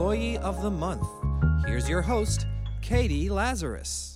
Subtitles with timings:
[0.00, 1.06] Employee of the Month.
[1.66, 2.46] Here's your host,
[2.80, 4.09] Catie Lazarus.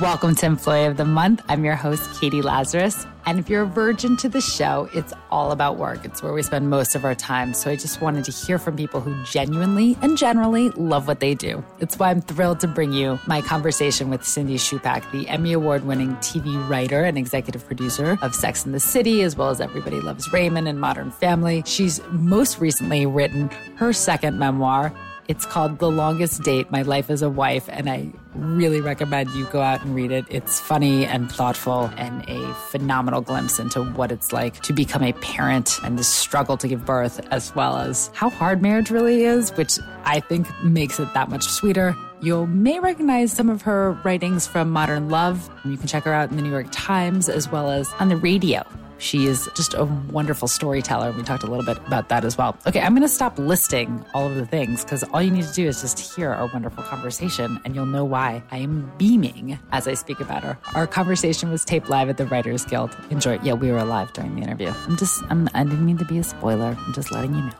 [0.00, 1.42] Welcome to Employee of the Month.
[1.48, 3.06] I'm your host, Catie Lazarus.
[3.26, 6.04] And if you're a virgin to the show, it's all about work.
[6.04, 7.52] It's where we spend most of our time.
[7.52, 11.34] So I just wanted to hear from people who genuinely and generally love what they
[11.34, 11.64] do.
[11.80, 15.84] It's why I'm thrilled to bring you my conversation with Cindy Chupack, the Emmy Award
[15.84, 20.00] winning TV writer and executive producer of Sex and the City, as well as Everybody
[20.00, 21.62] Loves Raymond and Modern Family.
[21.66, 24.92] She's most recently written her second memoir,
[25.28, 29.44] it's called The Longest Date My Life as a Wife, and I really recommend you
[29.46, 30.24] go out and read it.
[30.28, 35.12] It's funny and thoughtful and a phenomenal glimpse into what it's like to become a
[35.14, 39.50] parent and the struggle to give birth, as well as how hard marriage really is,
[39.50, 41.96] which I think makes it that much sweeter.
[42.20, 45.48] You may recognize some of her writings from Modern Love.
[45.64, 48.16] You can check her out in the New York Times as well as on the
[48.16, 48.64] radio.
[48.98, 51.12] She is just a wonderful storyteller.
[51.12, 52.56] We talked a little bit about that as well.
[52.66, 55.52] Okay, I'm going to stop listing all of the things because all you need to
[55.52, 59.86] do is just hear our wonderful conversation and you'll know why I am beaming as
[59.86, 60.58] I speak about her.
[60.74, 62.96] Our conversation was taped live at the Writers Guild.
[63.10, 63.38] Enjoy.
[63.42, 64.72] Yeah, we were alive during the interview.
[64.86, 66.76] I'm just, I'm, I didn't mean to be a spoiler.
[66.78, 67.52] I'm just letting you know.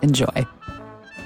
[0.00, 0.46] Enjoy.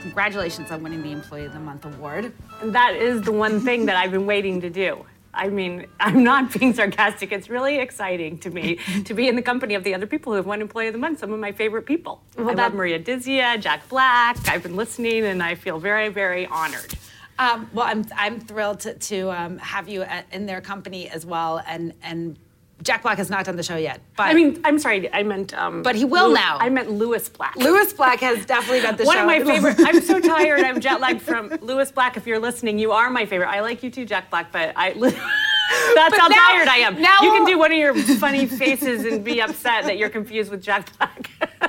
[0.03, 2.33] Congratulations on winning the Employee of the Month award.
[2.61, 5.07] And that is the one thing that I've been waiting to do.
[5.35, 7.33] I mean, I'm not being sarcastic.
[7.33, 10.37] It's really exciting to me to be in the company of the other people who
[10.37, 12.23] have won Employee of the Month, some of my favorite people.
[12.37, 12.63] Well, I that...
[12.63, 14.37] love Maria Dizzia, Jack Black.
[14.49, 16.95] I've been listening and I feel very, very honored.
[17.39, 21.25] Um, well, I'm, I'm thrilled to, to um, have you at, in their company as
[21.25, 22.37] well and, and
[22.83, 24.01] Jack Black has not done the show yet.
[24.17, 25.55] But I mean, I'm sorry, I meant.
[25.55, 26.59] Um, but he will Lewis, now.
[26.59, 27.57] I meant Lewis Black.
[27.57, 29.27] Lewis Black has definitely got the One show.
[29.27, 29.77] One of my favorite.
[29.87, 30.61] I'm so tired.
[30.61, 32.17] I'm jet lagged from Lewis Black.
[32.17, 33.49] If you're listening, you are my favorite.
[33.49, 34.93] I like you too, Jack Black, but I.
[35.95, 37.01] That's but how now, tired I am.
[37.01, 40.51] Now you can do one of your funny faces and be upset that you're confused
[40.51, 41.31] with Jack Black.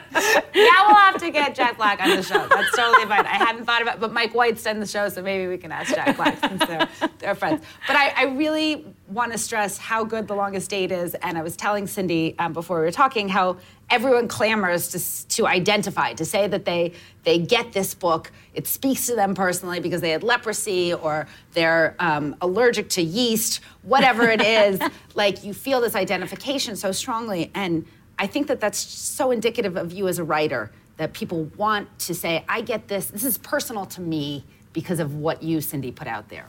[0.56, 2.48] now we'll have to get Jack Black on the show.
[2.48, 3.26] That's totally fine.
[3.26, 5.72] I hadn't thought about, it, but Mike White's done the show, so maybe we can
[5.72, 6.88] ask Jack Black since they're,
[7.20, 7.64] they're friends.
[7.88, 11.44] But I, I really want to stress how good The Longest Date is, and I
[11.44, 13.58] was telling Cindy um, before we were talking how
[13.90, 18.32] everyone clamors to, to identify, to say that they they get this book.
[18.54, 23.62] It speaks to them personally because they had leprosy or they're um, allergic to yeast,
[23.84, 24.82] whatever it is.
[25.16, 27.86] like you feel this identification so strongly, and
[28.20, 32.14] I think that that's so indicative of you as a writer that people want to
[32.14, 34.44] say, I get this, this is personal to me
[34.74, 36.48] because of what you, Cindy, put out there.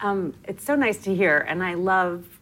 [0.00, 2.35] Um, it's so nice to hear, and I love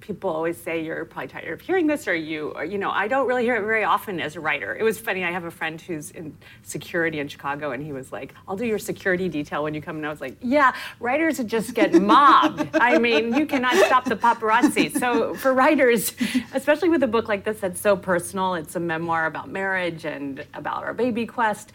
[0.00, 3.06] people always say you're probably tired of hearing this or you or, you know i
[3.06, 4.74] don't really hear it very often as a writer.
[4.74, 8.12] It was funny i have a friend who's in security in chicago and he was
[8.12, 11.38] like i'll do your security detail when you come and i was like yeah writers
[11.38, 12.68] just get mobbed.
[12.74, 14.98] I mean you cannot stop the paparazzi.
[14.98, 16.12] So for writers
[16.54, 20.44] especially with a book like this that's so personal it's a memoir about marriage and
[20.54, 21.72] about our baby quest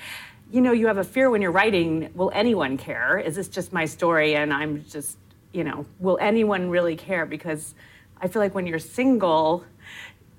[0.52, 3.18] you know you have a fear when you're writing will anyone care?
[3.18, 5.18] Is this just my story and i'm just
[5.54, 7.26] you know will anyone really care?
[7.26, 7.74] Because
[8.22, 9.66] I feel like when you're single,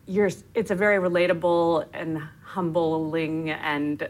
[0.06, 4.08] you're it's a very relatable and humbling and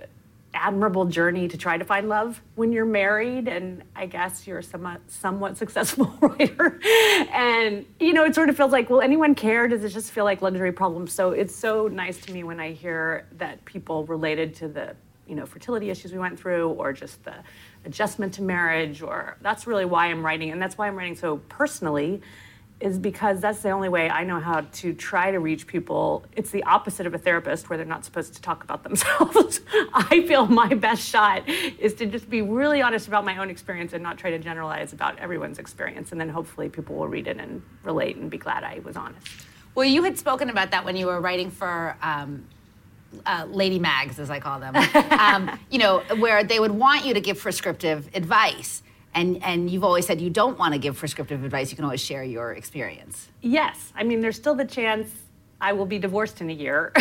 [0.54, 3.48] admirable journey to try to find love when you're married.
[3.48, 6.78] And i guess you're a somewhat, somewhat successful writer.
[7.32, 9.66] And you know it sort of feels like will anyone care?
[9.68, 11.12] Does it just feel like luxury problems?
[11.14, 14.94] So it's so nice to me when i hear that people related to the
[15.26, 17.34] you know fertility issues we went through or just the
[17.86, 20.50] adjustment to marriage or that's really why i'm writing.
[20.50, 22.20] And that's why i'm writing so personally
[22.82, 26.24] is because that's the only way I know how to try to reach people.
[26.36, 29.60] It's the opposite of a therapist where they're not supposed to talk about themselves.
[29.94, 33.92] I feel my best shot is to just be really honest about my own experience
[33.92, 36.10] and not try to generalize about everyone's experience.
[36.10, 39.26] And then hopefully people will read it and relate and be glad I was honest.
[39.74, 41.96] Well, you had spoken about that when you were writing for.
[42.02, 42.44] Um,
[43.26, 44.74] uh, lady mags, as I call them,
[45.10, 48.82] um, you know, where they would want you to give prescriptive advice
[49.14, 52.00] and and you've always said you don't want to give prescriptive advice you can always
[52.00, 53.28] share your experience.
[53.40, 55.10] Yes i mean there's still the chance
[55.60, 56.92] i will be divorced in a year.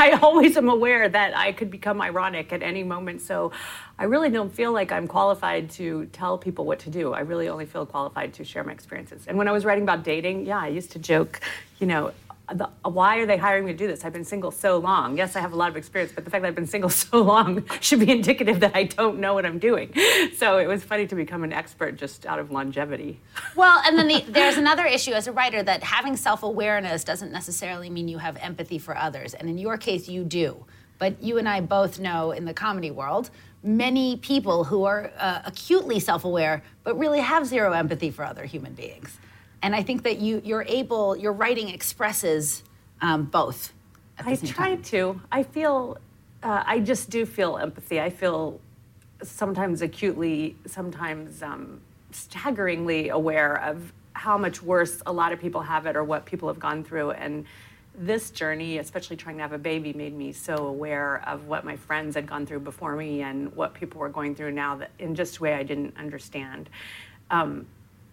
[0.00, 3.52] I always am aware that i could become ironic at any moment so
[3.98, 7.12] i really don't feel like i'm qualified to tell people what to do.
[7.12, 9.26] I really only feel qualified to share my experiences.
[9.26, 11.40] And when i was writing about dating yeah i used to joke
[11.78, 12.12] you know
[12.54, 14.04] the, why are they hiring me to do this?
[14.04, 15.16] I've been single so long.
[15.16, 17.22] Yes, I have a lot of experience, but the fact that I've been single so
[17.22, 19.92] long should be indicative that I don't know what I'm doing.
[20.36, 23.20] So it was funny to become an expert just out of longevity.
[23.54, 27.32] Well, and then the, there's another issue as a writer that having self awareness doesn't
[27.32, 29.34] necessarily mean you have empathy for others.
[29.34, 30.64] And in your case, you do.
[30.98, 33.30] But you and I both know in the comedy world,
[33.62, 38.44] many people who are uh, acutely self aware, but really have zero empathy for other
[38.44, 39.18] human beings
[39.62, 42.62] and I think that you you're able your writing expresses
[43.00, 43.72] um, both.
[44.18, 44.82] I try time.
[44.82, 45.20] to.
[45.30, 45.98] I feel
[46.42, 48.00] uh, I just do feel empathy.
[48.00, 48.60] I feel
[49.22, 55.86] sometimes acutely, sometimes um, staggeringly aware of how much worse a lot of people have
[55.86, 57.12] it or what people have gone through.
[57.12, 57.44] And
[57.96, 61.76] this journey, especially trying to have a baby, made me so aware of what my
[61.76, 65.14] friends had gone through before me and what people were going through now that in
[65.14, 66.70] just a way I didn't understand.
[67.30, 67.66] Um,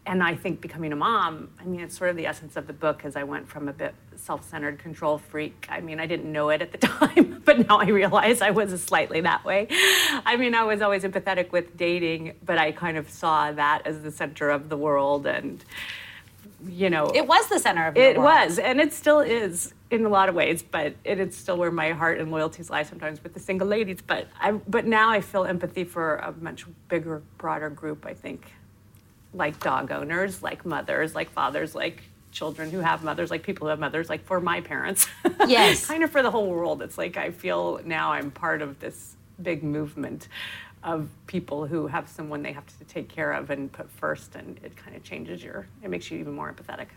[0.07, 2.73] and I think becoming a mom, I mean, it's sort of the essence of the
[2.73, 5.67] book as I went from a bit self centered control freak.
[5.69, 8.81] I mean, I didn't know it at the time, but now I realize I was
[8.83, 9.67] slightly that way.
[10.25, 14.01] I mean, I was always empathetic with dating, but I kind of saw that as
[14.03, 15.25] the center of the world.
[15.25, 15.63] And,
[16.67, 18.25] you know, It was the center of your it world.
[18.49, 21.71] was, and it still is in a lot of ways, but it is still where
[21.71, 24.01] my heart and loyalties lie sometimes with the single ladies.
[24.05, 28.05] But I, but now I feel empathy for a much bigger, broader group.
[28.05, 28.51] I think,
[29.35, 33.69] like dog owners, like mothers, like fathers, like children who have mothers, like people who
[33.69, 35.07] have mothers, like for my parents.
[35.47, 35.85] Yes.
[35.85, 36.81] kind of for the whole world.
[36.81, 40.27] It's like I feel now I'm part of this big movement
[40.83, 44.59] of people who have someone they have to take care of and put first, and
[44.63, 45.67] it kind of changes your.
[45.83, 46.87] It makes you even more empathetic.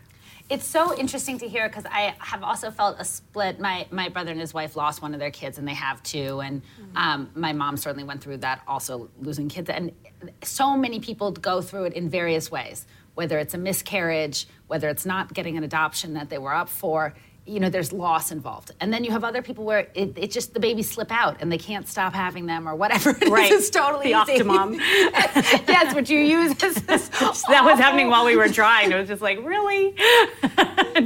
[0.50, 3.60] It's so interesting to hear because I have also felt a split.
[3.60, 6.40] My my brother and his wife lost one of their kids, and they have two.
[6.40, 6.62] And
[6.96, 9.68] um, my mom certainly went through that, also losing kids.
[9.68, 9.92] And
[10.42, 12.86] so many people go through it in various ways.
[13.14, 17.14] Whether it's a miscarriage, whether it's not getting an adoption that they were up for,
[17.48, 18.72] you know, there's loss involved.
[18.80, 21.50] And then you have other people where it, it just the babies slip out and
[21.50, 23.10] they can't stop having them or whatever.
[23.16, 23.30] it is.
[23.30, 23.50] Right.
[23.52, 24.42] It's totally The easy.
[24.44, 24.78] Octomom.
[25.68, 27.08] yes, which you use as this.
[27.08, 28.92] that was happening while we were trying.
[28.92, 29.94] It was just like, really?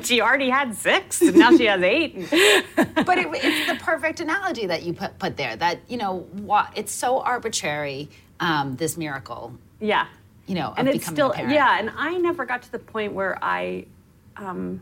[0.03, 2.15] she already had six, and now she has eight.
[2.31, 6.69] but it, it's the perfect analogy that you put, put there that you know wha-
[6.75, 8.09] it's so arbitrary
[8.41, 10.07] um, this miracle Yeah.
[10.47, 13.85] you know and it's still yeah and i never got to the point where i
[14.37, 14.81] um,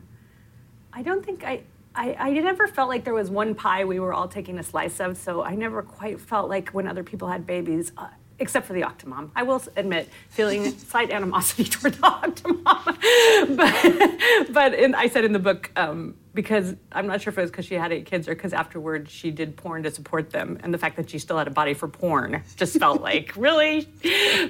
[0.93, 1.63] i don't think I,
[1.95, 5.01] I i never felt like there was one pie we were all taking a slice
[5.01, 8.09] of so i never quite felt like when other people had babies uh,
[8.41, 9.31] except for the octomom.
[9.37, 12.97] I will admit feeling slight animosity toward the octomom.
[13.57, 17.41] But but in, i said in the book um, because i'm not sure if it
[17.41, 20.59] was because she had eight kids or because afterwards she did porn to support them
[20.63, 23.89] and the fact that she still had a body for porn just felt like really?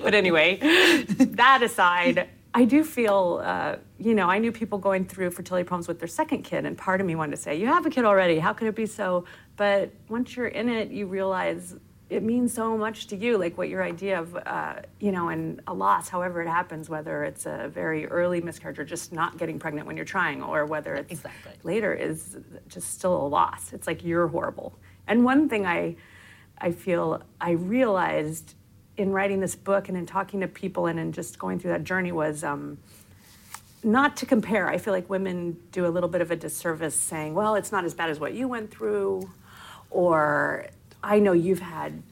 [0.02, 5.30] But anyway that aside i do feel uh, you know i knew people going through
[5.30, 7.86] fertility problems with their second kid and part of me wanted to say you have
[7.86, 9.24] a kid already how could it be so
[9.56, 11.76] but once you're in it you realize
[12.10, 15.62] it means so much to you, like what your idea of, uh, you know, and
[15.68, 19.60] a loss, however it happens, whether it's a very early miscarriage or just not getting
[19.60, 21.52] pregnant when you're trying, or whether it's Exactly.
[21.62, 22.36] later, is
[22.66, 23.72] just still a loss.
[23.72, 24.76] It's like you're horrible.
[25.06, 25.94] And one thing I,
[26.58, 28.54] I feel I realized
[29.00, 31.84] in writing this book and in talking to people and in just going through that
[31.84, 32.44] journey was.
[32.44, 32.78] Um,
[33.82, 37.32] not to compare, I feel like women do a little bit of a disservice saying,
[37.32, 39.30] well, it's not as bad as what you went through,
[39.88, 40.66] or
[41.02, 42.02] I know you've had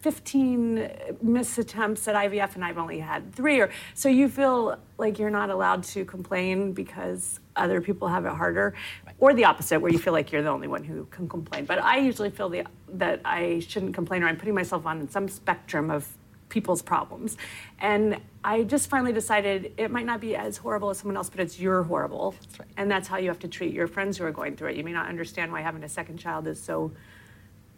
[0.00, 0.90] 15
[1.20, 5.30] miss attempts at IVF and I've only had three, or so you feel like you're
[5.30, 8.74] not allowed to complain because other people have it harder,
[9.18, 11.66] or the opposite, where you feel like you're the only one who can complain.
[11.66, 12.64] But I usually feel the,
[12.94, 16.08] that I shouldn't complain, or I'm putting myself on some spectrum of
[16.52, 17.36] people's problems.
[17.80, 21.40] And I just finally decided it might not be as horrible as someone else, but
[21.40, 22.34] it's your horrible.
[22.76, 24.76] And that's how you have to treat your friends who are going through it.
[24.76, 26.92] You may not understand why having a second child is so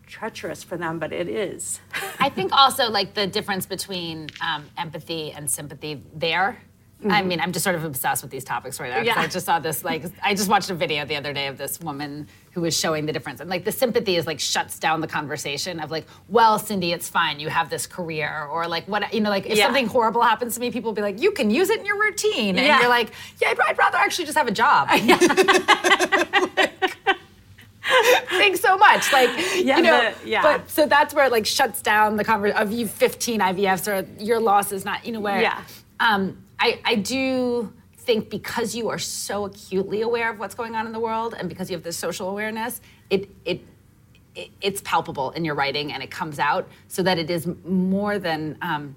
[0.06, 1.80] treacherous for them, but it is.
[2.18, 6.60] I think also like the difference between um, empathy and sympathy there.
[7.10, 9.00] I mean, I'm just sort of obsessed with these topics right now.
[9.02, 9.20] Yeah.
[9.20, 11.78] I just saw this, like, I just watched a video the other day of this
[11.80, 13.40] woman who was showing the difference.
[13.40, 17.06] And, like, the sympathy is, like, shuts down the conversation of, like, well, Cindy, it's
[17.08, 17.40] fine.
[17.40, 18.46] You have this career.
[18.50, 19.66] Or, like, what, you know, like, if Yeah.
[19.66, 22.00] something horrible happens to me, people will be like, you can use it in your
[22.00, 22.56] routine.
[22.56, 22.80] And Yeah.
[22.80, 24.88] you're like, yeah, I'd, I'd rather actually just have a job.
[28.30, 29.12] Thanks so much.
[29.12, 30.42] Like, Yeah, you know, yeah.
[30.42, 34.06] but so that's where it like shuts down the conversation of you 15 IVFs or
[34.22, 35.60] your loss is not, you know, where Yeah.
[36.00, 40.86] um, I, I do think because you are so acutely aware of what's going on
[40.86, 42.80] in the world and because you have this social awareness,
[43.10, 43.62] it, it,
[44.34, 48.18] it it's palpable in your writing and it comes out so that it is more
[48.18, 48.96] than um,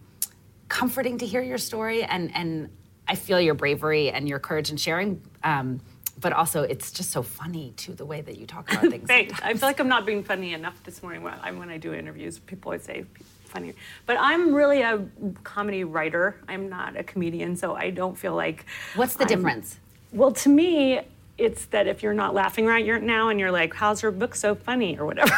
[0.68, 2.70] comforting to hear your story and, and
[3.08, 5.22] I feel your bravery and your courage in sharing.
[5.44, 5.80] Um,
[6.20, 9.08] but also, it's just so funny too the way that you talk about things.
[9.08, 9.40] Thanks.
[9.42, 11.94] I feel like I'm not being funny enough this morning when I, when I do
[11.94, 12.40] interviews.
[12.40, 13.06] People always say
[13.48, 13.74] funny,
[14.06, 15.04] but I'm really a
[15.44, 16.36] comedy writer.
[16.48, 18.66] I'm not a comedian, so I don't feel like.
[18.96, 19.78] What's the I'm- difference?
[20.14, 21.02] Well, to me,
[21.38, 24.36] it's that if you're not laughing right you're now and you're like, "How's her book
[24.36, 25.34] so funny?" or whatever.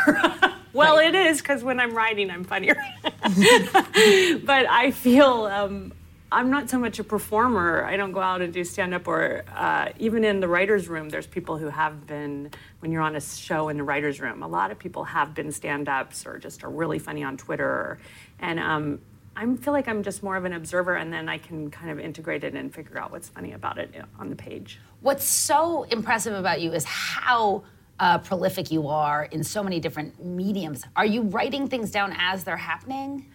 [0.74, 1.14] well, Right.
[1.14, 2.78] it is because when I'm writing, I'm funnier.
[3.34, 5.46] but I feel.
[5.46, 5.92] Um,
[6.32, 7.84] I'm not so much a performer.
[7.84, 11.10] I don't go out and do stand up, or uh, even in the writer's room,
[11.10, 14.48] there's people who have been, when you're on a show in the writer's room, a
[14.48, 17.98] lot of people have been stand ups or just are really funny on Twitter.
[18.40, 19.00] And um,
[19.36, 22.00] I feel like I'm just more of an observer, and then I can kind of
[22.00, 24.80] integrate it and figure out what's funny about it on the page.
[25.02, 27.64] What's so impressive about you is how
[28.00, 30.84] uh, prolific you are in so many different mediums.
[30.96, 33.32] Are you writing things down as they're happening?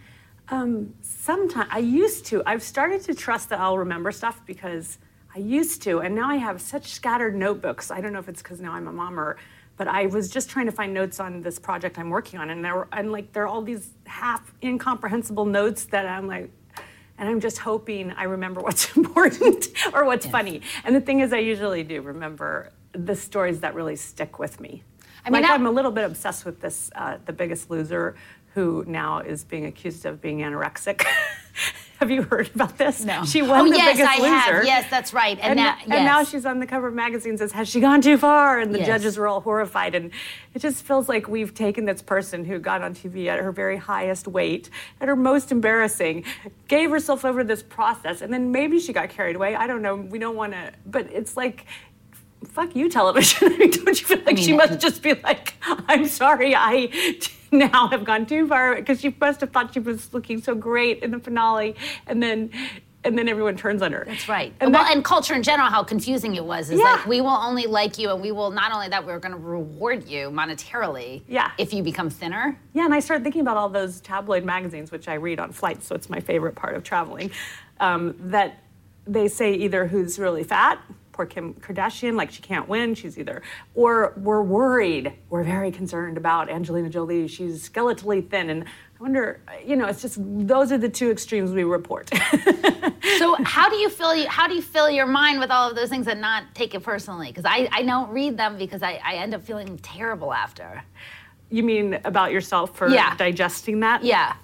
[0.48, 2.42] Um, sometimes I used to.
[2.44, 4.98] I've started to trust that I'll remember stuff because
[5.34, 7.90] I used to, and now I have such scattered notebooks.
[7.90, 9.36] I don't know if it's because now I'm a mom or,
[9.76, 12.64] but I was just trying to find notes on this project I'm working on, and
[12.64, 16.50] there were, and like there are all these half incomprehensible notes that I'm like,
[17.18, 20.32] and I'm just hoping I remember what's important or what's yes.
[20.32, 20.60] funny.
[20.84, 24.82] And the thing is, I usually do remember the stories that really stick with me.
[25.26, 28.14] I mean, like I'm a little bit obsessed with this, uh, The Biggest Loser,
[28.54, 31.04] who now is being accused of being anorexic.
[31.98, 33.04] have you heard about this?
[33.04, 33.24] No.
[33.24, 34.56] She won oh, the yes, biggest I loser.
[34.56, 34.64] Have.
[34.64, 35.38] Yes, that's right.
[35.40, 35.88] And, and, now, yes.
[35.90, 38.60] and, now, she's on the cover of magazines says, Has she gone too far?
[38.60, 38.86] And the yes.
[38.86, 39.94] judges were all horrified.
[39.94, 40.12] And
[40.54, 43.76] it just feels like we've taken this person who got on TV at her very
[43.76, 44.70] highest weight,
[45.00, 46.24] at her most embarrassing,
[46.68, 49.56] gave herself over to this process, and then maybe she got carried away.
[49.56, 49.96] I don't know.
[49.96, 51.66] We don't want to, but it's like
[52.44, 53.48] fuck you, television.
[53.58, 56.90] Don't you feel like I mean, she must just be like, I'm sorry, I
[57.72, 61.02] now have gone too far because she must have thought she was looking so great
[61.02, 62.50] in the finale, and then
[63.04, 64.04] and then everyone turns on her.
[64.06, 64.52] That's right.
[64.60, 66.94] And well, that, and culture in general, how confusing it was is yeah.
[66.94, 69.38] like we will only like you, and we will not only that we're going to
[69.38, 71.22] reward you monetarily.
[71.28, 71.52] Yeah.
[71.58, 72.58] If you become thinner.
[72.72, 75.86] Yeah, and I started thinking about all those tabloid magazines, which I read on flights,
[75.86, 77.30] so it's my favorite part of traveling.
[77.78, 78.60] Um, that
[79.06, 80.80] they say either who's really fat
[81.14, 82.94] poor Kim Kardashian, like she can't win.
[82.94, 83.40] She's either,
[83.74, 87.28] or we're worried, we're very concerned about Angelina Jolie.
[87.28, 88.50] She's skeletally thin.
[88.50, 92.10] And I wonder, you know, it's just those are the two extremes we report.
[93.18, 95.88] so how do you fill how do you fill your mind with all of those
[95.88, 97.28] things and not take it personally?
[97.28, 100.82] Because I, I don't read them because I, I end up feeling terrible after.
[101.48, 103.14] You mean about yourself for yeah.
[103.16, 104.02] digesting that?
[104.02, 104.34] Yeah.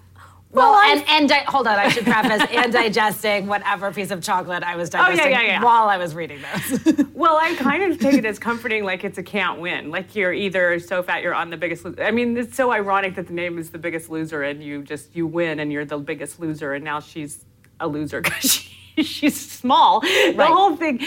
[0.53, 4.21] Well, well and, and di- hold on, I should preface and digesting whatever piece of
[4.23, 5.63] chocolate I was digesting oh, yeah, yeah, yeah.
[5.63, 7.05] while I was reading this.
[7.13, 9.91] well, I kind of take it as comforting, like it's a can't win.
[9.91, 11.85] Like you're either so fat you're on the biggest.
[11.85, 14.83] Lo- I mean, it's so ironic that the name is the biggest loser, and you
[14.83, 17.45] just you win, and you're the biggest loser, and now she's
[17.79, 20.01] a loser because she, she's small.
[20.01, 20.37] Right.
[20.37, 21.01] The whole thing,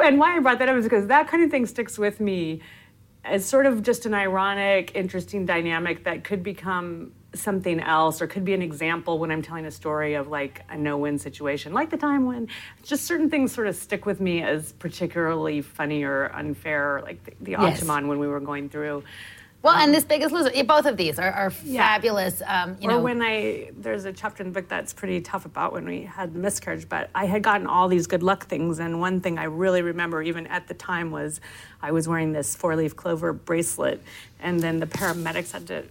[0.00, 2.60] and why I brought that up is because that kind of thing sticks with me
[3.24, 8.44] as sort of just an ironic, interesting dynamic that could become something else or could
[8.44, 11.96] be an example when I'm telling a story of like a no-win situation, like the
[11.96, 12.48] time when
[12.82, 17.32] just certain things sort of stick with me as particularly funny or unfair, like the,
[17.40, 17.82] the yes.
[17.84, 19.02] when we were going through.
[19.64, 21.88] Well, um, and this biggest loser, both of these are, are yeah.
[21.88, 22.42] fabulous.
[22.46, 23.00] Um, you or know.
[23.00, 26.34] when I there's a chapter in the book that's pretty tough about when we had
[26.34, 29.44] the miscarriage, but I had gotten all these good luck things, and one thing I
[29.44, 31.40] really remember, even at the time, was
[31.80, 34.02] I was wearing this four-leaf clover bracelet,
[34.38, 35.84] and then the paramedics had to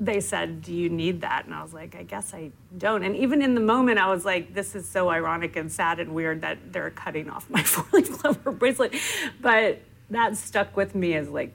[0.00, 1.44] they said, Do you need that?
[1.44, 3.02] And I was like, I guess I don't.
[3.02, 6.14] And even in the moment, I was like, This is so ironic and sad and
[6.14, 8.94] weird that they're cutting off my four leaf clover bracelet.
[9.40, 9.80] But
[10.10, 11.52] that stuck with me as like,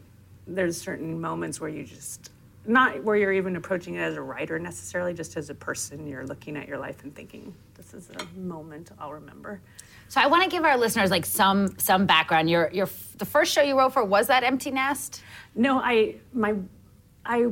[0.48, 2.32] there's certain moments where you just,
[2.66, 6.26] not where you're even approaching it as a writer necessarily, just as a person, you're
[6.26, 9.62] looking at your life and thinking, This is a moment I'll remember.
[10.10, 12.50] So I want to give our listeners like some some background.
[12.50, 15.22] Your your the first show you wrote for was that Empty Nest?
[15.54, 16.56] No, I my
[17.26, 17.48] I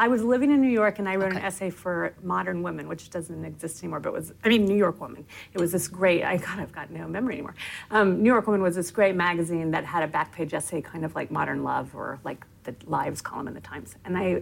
[0.00, 1.40] I was living in New York and I wrote okay.
[1.40, 4.98] an essay for Modern Women, which doesn't exist anymore, but was, I mean, New York
[4.98, 5.26] Woman.
[5.52, 7.54] It was this great, I God, I've got no memory anymore.
[7.90, 11.04] Um, New York Woman was this great magazine that had a back page essay, kind
[11.04, 13.94] of like Modern Love or like the Lives column in the Times.
[14.06, 14.40] And I,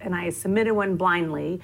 [0.00, 1.60] and I submitted one blindly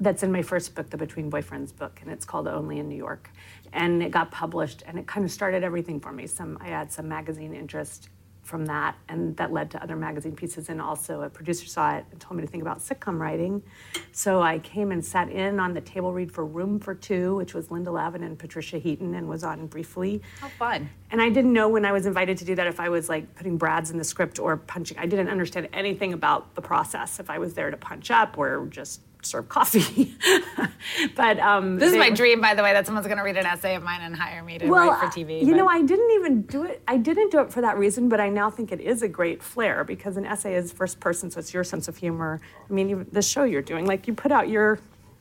[0.00, 2.96] that's in my first book, the Between Boyfriends book, and it's called Only in New
[2.96, 3.30] York.
[3.74, 6.26] And it got published, and it kind of started everything for me.
[6.26, 8.08] Some I had some magazine interest,
[8.50, 10.68] from that, and that led to other magazine pieces.
[10.68, 13.62] And also, a producer saw it and told me to think about sitcom writing.
[14.10, 17.54] So I came and sat in on the table read for Room for Two, which
[17.54, 20.20] was Linda Lavin and Patricia Heaton, and was on briefly.
[20.40, 20.90] How fun!
[21.12, 23.34] And I didn't know when I was invited to do that if I was like
[23.36, 24.98] putting brads in the script or punching.
[24.98, 27.20] I didn't understand anything about the process.
[27.20, 30.16] If I was there to punch up or just serve coffee.
[31.16, 33.46] but um, this is my dream, by the way, that someone's going to read an
[33.46, 35.40] essay of mine and hire me to well, write for TV.
[35.40, 35.56] You but.
[35.56, 36.82] know, I didn't even do it.
[36.88, 39.42] I didn't do it for that reason, but I now think it is a great
[39.42, 42.40] flair because an essay is first person, so it's your sense of humor.
[42.68, 44.78] I mean, the show you're doing, like you put out your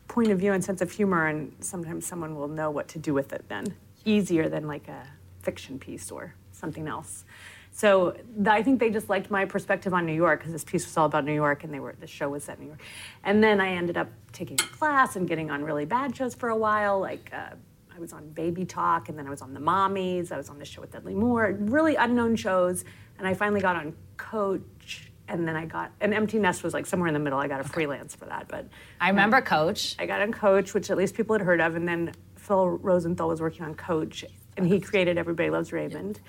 [0.07, 3.13] point of view and sense of humor, and sometimes someone will know what to do
[3.13, 3.45] with it.
[3.47, 3.75] Then
[4.05, 5.07] easier than like a
[5.41, 7.23] fiction piece or something else.
[7.71, 10.97] So I think they just liked my perspective on New York because this piece was
[10.97, 12.81] all about New York, and they were the show was set in New York.
[13.23, 16.49] And then I ended up taking a class and getting on really bad shows for
[16.49, 16.99] a while.
[16.99, 17.55] Like uh,
[17.95, 20.31] I was on Baby Talk, and then I was on The Mommies.
[20.31, 22.83] I was on the show with Dudley Moore, really unknown shows.
[23.17, 26.85] And I finally got on Coach, and then I got, an Empty Nest was like
[26.85, 27.37] somewhere in the middle.
[27.37, 28.67] I got a freelance for that, but
[28.99, 29.95] I remember Coach.
[29.99, 33.27] I got on Coach, which at least people had heard of, and then Phil Rosenthal
[33.27, 34.23] was working on Coach,
[34.57, 36.19] and he created Everybody Loves Raymond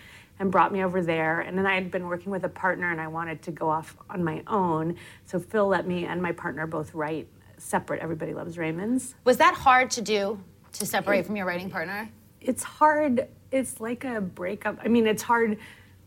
[0.41, 1.41] and brought me over there.
[1.41, 3.97] And then I had been working with a partner, and I wanted to go off
[4.09, 4.97] on my own.
[5.27, 7.29] So Phil let me and my partner both write
[7.59, 9.15] separate Everybody Loves Raymonds.
[9.25, 10.43] Was that hard to do
[10.73, 12.09] to separate from your writing partner?
[12.41, 13.29] It's hard.
[13.53, 14.79] It's like a breakup.
[14.83, 15.59] I mean, it's hard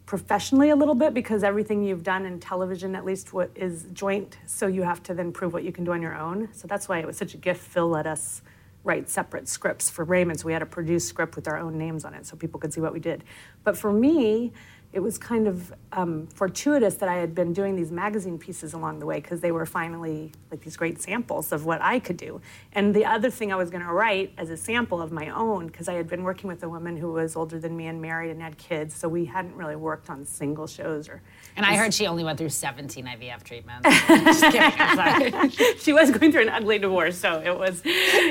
[0.07, 4.37] professionally a little bit because everything you've done in television, at least, what is joint.
[4.47, 6.49] So you have to then prove what you can do on your own.
[6.53, 7.61] So that's why it was such a gift.
[7.61, 8.41] Phil let us
[8.83, 10.39] write separate scripts for Raymond.
[10.39, 12.73] So we had a produced script with our own names on it so people could
[12.73, 13.23] see what we did.
[13.63, 14.51] But for me,
[14.91, 18.99] it was kind of um, fortuitous that I had been doing these magazine pieces along
[18.99, 22.41] the way because they were finally like these great samples of what I could do.
[22.73, 25.65] And the other thing I was going to write as a sample of my own,
[25.65, 28.29] because I had been working with a woman who was older than me and married
[28.29, 31.21] and had kids, so we hadn't really worked on single shows or.
[31.55, 33.88] And I heard she only went through 17 IVF treatments.
[34.07, 37.81] Just kidding, she was going through an ugly divorce, so it was.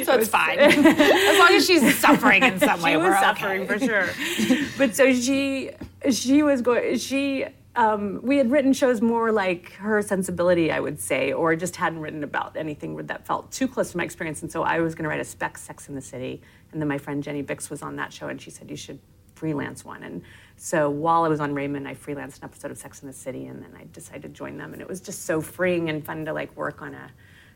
[0.05, 0.59] So it's fine.
[0.59, 3.79] as long as she's suffering in some way, she was we're suffering okay.
[3.79, 4.69] for sure.
[4.79, 5.71] but so she
[6.11, 11.00] she was going she um, we had written shows more like her sensibility, I would
[11.00, 14.43] say, or just hadn't written about anything that felt too close to my experience.
[14.43, 16.88] And so I was going to write a spec Sex in the City, and then
[16.88, 18.99] my friend Jenny Bicks was on that show, and she said you should
[19.35, 20.02] freelance one.
[20.02, 20.23] And
[20.62, 23.47] so while I was on Raymond, I freelanced an episode of Sex in the City,
[23.49, 26.25] and then I decided to join them, and it was just so freeing and fun
[26.26, 27.11] to like work on a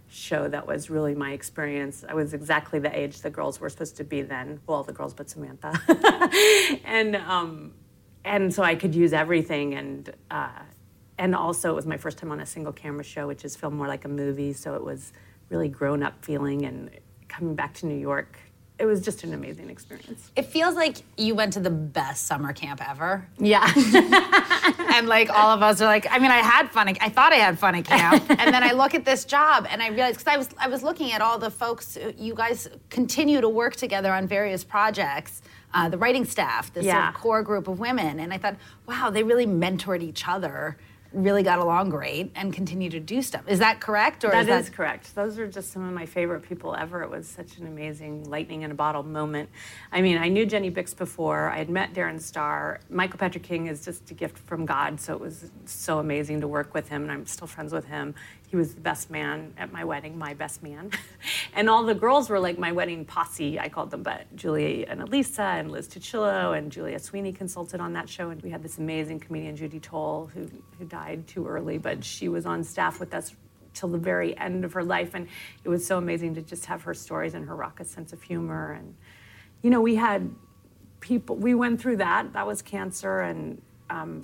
[0.09, 2.05] show that was really my experience.
[2.09, 4.59] I was exactly the age the girls were supposed to be then.
[4.67, 5.81] Well, all the girls, but Samantha.
[6.85, 7.75] and um,
[8.25, 9.75] and so I could use everything.
[9.75, 10.63] And uh,
[11.17, 13.77] and also, it was my first time on a single camera show, which is filmed
[13.77, 14.53] more like a movie.
[14.53, 15.13] So it was
[15.49, 16.65] really grown up feeling.
[16.65, 16.91] And
[17.29, 18.37] coming back to New York,
[18.79, 20.31] it was just an amazing experience.
[20.37, 23.27] It feels like you went to the best summer camp ever.
[23.39, 23.67] Yeah.
[24.95, 26.89] and like all of us are like, I mean, I had fun.
[26.89, 29.67] At, I thought I had fun at camp, and then I look at this job
[29.71, 32.35] and I realize because I was I was looking at all the folks uh, you
[32.35, 35.43] guys continue to work together on various projects.
[35.75, 39.11] Uh, the writing staff, this sort of core group of women, and I thought, wow,
[39.11, 40.79] they really mentored each other,
[41.17, 43.43] really got along great, and continue to do stuff.
[43.49, 45.15] Is that correct, or That is is correct.
[45.15, 47.03] Those are just some of my favorite people ever.
[47.03, 49.49] It was such an amazing lightning in a bottle moment.
[49.91, 51.49] I mean, I knew Jenny Bicks before.
[51.49, 52.81] I had met Darren Star.
[52.91, 56.49] Michael Patrick King is just a gift from God, so it was so amazing to
[56.49, 58.15] work with him, and I'm still friends with him.
[58.49, 60.91] He was the best man at my wedding, my best man.
[61.55, 65.03] and all the girls were like my wedding posse, I called them, but Julie and
[65.03, 68.31] Elisa and Liz Tuccillo and Julia Sweeney consulted on that show.
[68.31, 72.29] And we had this amazing comedian, Judy Toll, who, who died too early, but she
[72.29, 73.35] was on staff with us
[73.75, 75.15] till the very end of her life.
[75.15, 75.27] And
[75.65, 78.73] it was so amazing to just have her stories and her raucous sense of humor.
[78.73, 78.95] And,
[79.63, 80.35] you know, we had
[81.01, 82.33] people, we went through that.
[82.33, 83.21] That was cancer.
[83.21, 84.23] And, um,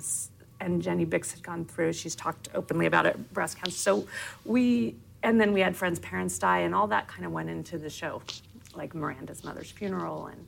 [0.63, 3.77] and Jenny Bicks had gone through, she's talked openly about it, breast cancer.
[3.77, 4.07] So
[4.45, 7.77] we, and then we had friends' parents die, and all that kind of went into
[7.77, 8.21] the show,
[8.75, 10.27] like Miranda's mother's funeral.
[10.27, 10.47] And,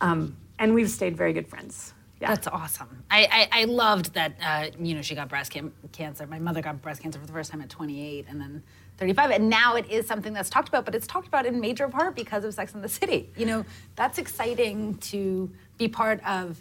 [0.00, 1.94] um, and we've stayed very good friends.
[2.20, 2.28] Yeah.
[2.28, 3.04] That's awesome.
[3.10, 6.26] I, I, I loved that, uh, you know, she got breast cam- cancer.
[6.26, 8.62] My mother got breast cancer for the first time at 28 and then
[8.96, 9.30] 35.
[9.30, 12.16] And now it is something that's talked about, but it's talked about in major part
[12.16, 13.30] because of Sex and the City.
[13.36, 13.64] You know,
[13.94, 16.60] that's exciting to be part of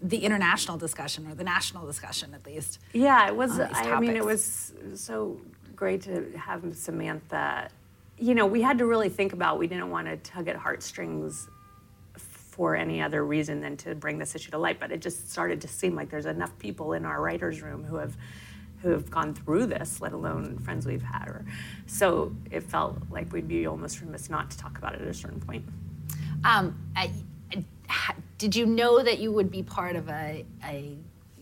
[0.00, 2.78] the international discussion or the national discussion at least.
[2.92, 3.58] Yeah, it was.
[3.58, 5.40] I mean, it was so
[5.74, 7.68] great to have Samantha.
[8.18, 9.58] You know, we had to really think about.
[9.58, 11.48] We didn't want to tug at heartstrings
[12.16, 14.80] for any other reason than to bring this issue to light.
[14.80, 17.96] But it just started to seem like there's enough people in our writers' room who
[17.96, 18.16] have
[18.82, 21.26] who have gone through this, let alone friends we've had.
[21.28, 21.44] Or
[21.86, 25.14] so it felt like we'd be almost remiss not to talk about it at a
[25.14, 25.64] certain point.
[26.44, 27.10] Um, I,
[27.88, 30.96] I- did you know that you would be part of a, a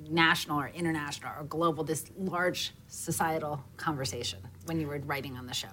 [0.08, 5.54] national or international or global, this large societal conversation when you were writing on the
[5.54, 5.68] show?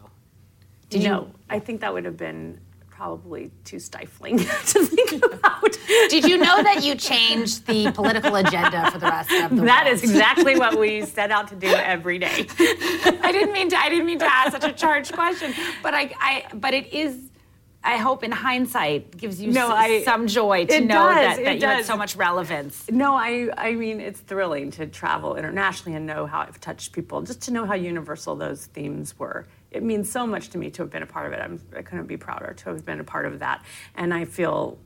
[0.89, 2.59] Did you- no, I think that would have been
[2.89, 4.38] probably too stifling
[4.71, 5.63] to think about.
[6.09, 9.86] Did you know that you changed the political agenda for the rest of the That
[9.86, 9.93] world?
[9.95, 12.45] is exactly what we set out to do every day.
[12.59, 13.77] I didn't mean to.
[13.77, 17.17] I didn't mean to ask such a charged question, but I, I but it is.
[17.86, 21.43] I hope in hindsight gives you No, s- I- some joy to know does, that,
[21.43, 22.89] that you had so much relevance.
[22.89, 27.22] No, I, I mean, it's thrilling to travel internationally and know how I've touched people,
[27.22, 29.48] just to know how universal those themes were.
[29.72, 31.41] It means so much to me to have been a part of it.
[31.41, 33.65] I'm, I couldn't be prouder to have been a part of that.
[33.96, 34.78] And I feel,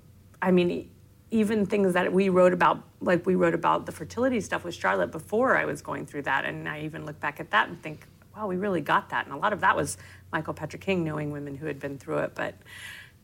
[0.42, 0.90] I mean,
[1.30, 5.12] even things that we wrote about, like we wrote about the fertility stuff with Charlotte
[5.12, 6.46] before I was going through that.
[6.46, 9.26] And I even look back at that and think, wow, we really got that.
[9.26, 9.98] And a lot of that was
[10.32, 12.36] Michael Patrick King knowing women who had been through it.
[12.36, 12.56] But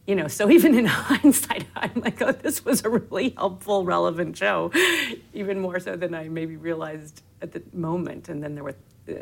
[0.05, 4.37] you know, so even in hindsight, I'm like, oh, this was a really helpful, relevant
[4.37, 4.71] show,
[5.33, 8.29] even more so than I maybe realized at the moment.
[8.29, 8.75] And then there were,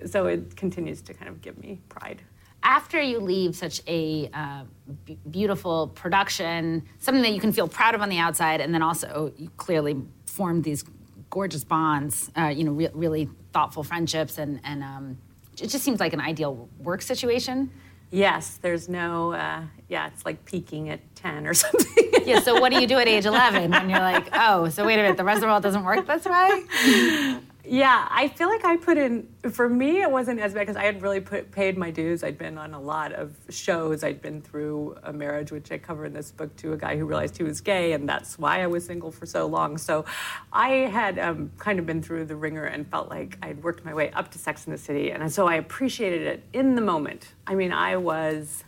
[0.06, 2.22] so it continues to kind of give me pride.
[2.64, 4.64] After you leave such a uh,
[5.06, 8.84] b- beautiful production, something that you can feel proud of on the outside, and then
[8.84, 10.84] also you clearly formed these
[11.32, 15.18] gorgeous bonds, uh, you know, re- really thoughtful friendships, and, and um,
[15.62, 17.72] it just seems like an ideal work situation.
[18.10, 22.10] Yes, there's no, uh, yeah, it's like peaking at 10 or something.
[22.26, 24.96] yeah, so what do you do at age 11 when you're like, oh, so wait
[24.96, 27.40] a minute, the rest of the world doesn't work this way?
[27.64, 30.84] Yeah, I feel like I put in, for me, it wasn't as bad because I
[30.84, 32.24] had really put, paid my dues.
[32.24, 34.04] I'd been on a lot of shows.
[34.04, 37.06] I'd been through a marriage, which I cover in this book, to a guy who
[37.06, 39.78] realized he was gay, and that's why I was single for so long.
[39.78, 40.06] So
[40.52, 43.94] I had um, kind of been through the ringer and felt like I'd worked my
[43.94, 45.12] way up to Sex in the City.
[45.12, 47.30] And so I appreciated it in the moment.
[47.46, 48.64] I mean, I was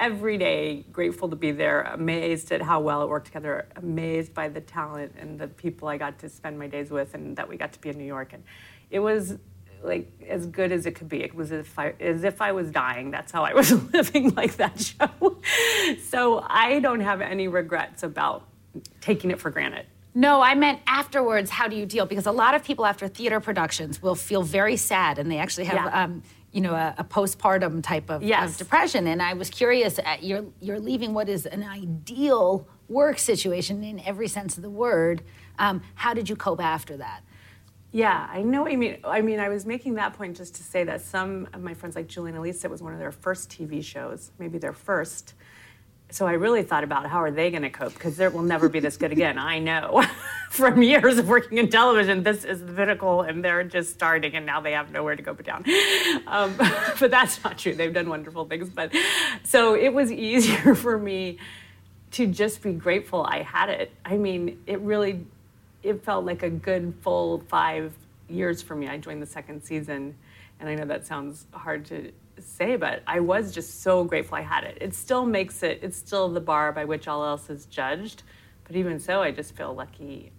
[0.00, 4.48] every day grateful to be there, amazed at how well it worked together, amazed by
[4.48, 7.56] the talent and the people I got to spend my days with, and that we
[7.56, 8.32] got to be in New York.
[8.32, 8.42] And
[8.90, 9.36] it was
[9.82, 11.22] like as good as it could be.
[11.22, 13.10] It was as if I, as if I was dying.
[13.10, 15.38] That's how I was living like that show.
[16.08, 18.48] so I don't have any regrets about
[19.00, 19.86] taking it for granted.
[20.12, 21.50] No, I meant afterwards.
[21.50, 22.04] How do you deal?
[22.04, 25.66] Because a lot of people after theater productions will feel very sad, and they actually
[25.66, 25.84] have.
[25.84, 26.04] Yeah.
[26.04, 28.52] Um, you know, a, a postpartum type of, Yes.
[28.52, 29.06] of depression.
[29.06, 34.00] And I was curious, at you're, you're leaving what is an ideal work situation in
[34.00, 35.22] every sense of the word.
[35.58, 37.22] Um, how did you cope after that?
[37.92, 38.98] Yeah, I know what you mean.
[39.04, 41.96] I mean, I was making that point just to say that some of my friends,
[41.96, 45.34] like Julian it was one of their first TV shows, maybe their first.
[46.12, 48.68] So I really thought about how are they going to cope because there will never
[48.68, 49.38] be this good again.
[49.38, 50.04] I know
[50.50, 54.44] from years of working in television, this is the pinnacle, and they're just starting, and
[54.44, 55.64] now they have nowhere to go but down.
[56.26, 56.54] Um,
[57.00, 57.74] but that's not true.
[57.74, 58.68] They've done wonderful things.
[58.70, 58.92] But
[59.44, 61.38] so it was easier for me
[62.12, 63.92] to just be grateful I had it.
[64.04, 65.24] I mean, it really,
[65.84, 67.92] it felt like a good full five
[68.28, 68.88] years for me.
[68.88, 70.16] I joined the second season,
[70.58, 72.10] and I know that sounds hard to
[72.42, 74.78] say, but I was just so grateful I had it.
[74.80, 78.22] It still makes it, it's still the bar by which all else is judged.
[78.64, 80.32] But even so, I just feel lucky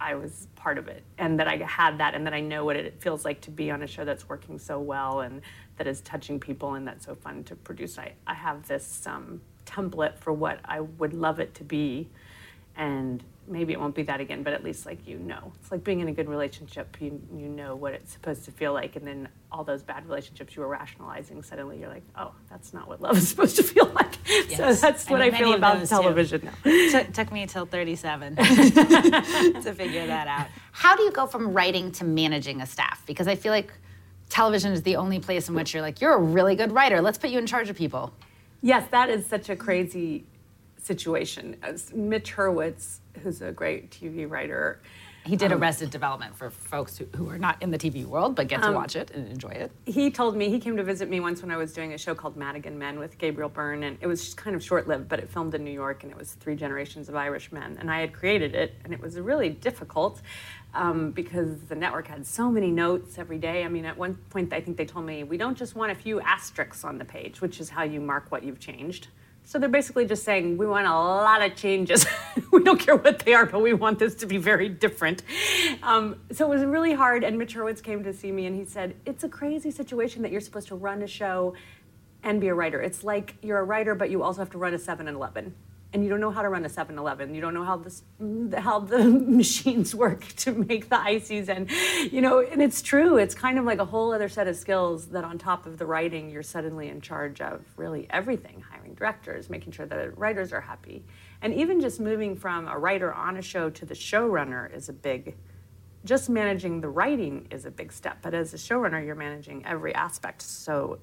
[0.00, 2.76] I was part of it and that I had that and that I know what
[2.76, 5.42] it feels like to be on a show that's working so well and
[5.76, 7.98] that is touching people and that's so fun to produce.
[7.98, 12.08] I, I have this um, template for what I would love it to be.
[12.76, 15.52] And maybe it won't be that again, but at least like you know.
[15.60, 18.72] It's like being in a good relationship, you, you know what it's supposed to feel
[18.72, 18.96] like.
[18.96, 22.88] And then all those bad relationships you were rationalizing, suddenly you're like, oh, that's not
[22.88, 24.14] what love is supposed to feel like.
[24.56, 25.96] So that's what And I feel about those, too.
[25.96, 26.90] television now.
[26.90, 28.42] took, took me until 37 to
[29.74, 30.48] figure that out.
[30.72, 33.02] How do you go from writing to managing a staff?
[33.06, 33.72] Because I feel like
[34.28, 37.00] television is the only place in which you're like, you're a really good writer.
[37.00, 38.12] Let's put you in charge of people.
[38.60, 40.24] Yes, that is such a crazy
[40.76, 41.56] situation.
[41.62, 44.80] As Mitch Hurwitz, who's a great TV writer,
[45.24, 48.48] He did Arrested Development for folks who, who are not in the TV world but
[48.48, 49.70] get to watch it and enjoy it.
[49.84, 52.14] he told me he came to visit me once when I was doing a show
[52.14, 55.28] called Madigan Men with Gabriel Byrne, and it was just kind of short-lived, but it
[55.28, 58.12] filmed in New York, and it was three generations of Irish men, and I had
[58.12, 60.22] created it, and it was really difficult
[60.74, 63.64] um, because the network had so many notes every day.
[63.64, 65.94] I mean, at one point, I think they told me we don't just want a
[65.94, 69.08] few asterisks on the page, which is how you mark what you've changed.
[69.48, 72.04] So they're basically just saying we want a lot of changes.
[72.52, 75.22] we don't care what they are, but we want this to be very different.
[75.82, 77.24] Um, so it was really hard.
[77.24, 80.32] And Mitch Hurwitz came to see me, and he said, "It's a crazy situation that
[80.32, 81.54] you're supposed to run a show
[82.22, 82.82] and be a writer.
[82.82, 85.54] It's like you're a writer, but you also have to run a 7-Eleven." And
[85.94, 87.34] you don't know how to run a 7-Eleven.
[87.34, 88.02] You don't know how this,
[88.56, 91.70] how the machines work to make the ices, and
[92.10, 92.40] you know.
[92.40, 93.16] And it's true.
[93.16, 95.86] It's kind of like a whole other set of skills that, on top of the
[95.86, 100.60] writing, you're suddenly in charge of really everything: hiring directors, making sure the writers are
[100.60, 101.04] happy,
[101.40, 104.92] and even just moving from a writer on a show to the showrunner is a
[104.92, 105.36] big
[106.04, 109.94] just managing the writing is a big step, but as a showrunner, you're managing every
[109.94, 110.42] aspect.
[110.42, 111.00] So,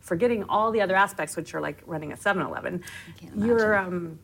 [0.00, 2.82] forgetting all the other aspects, which are like running a 7 Eleven,
[3.36, 4.18] you're, um,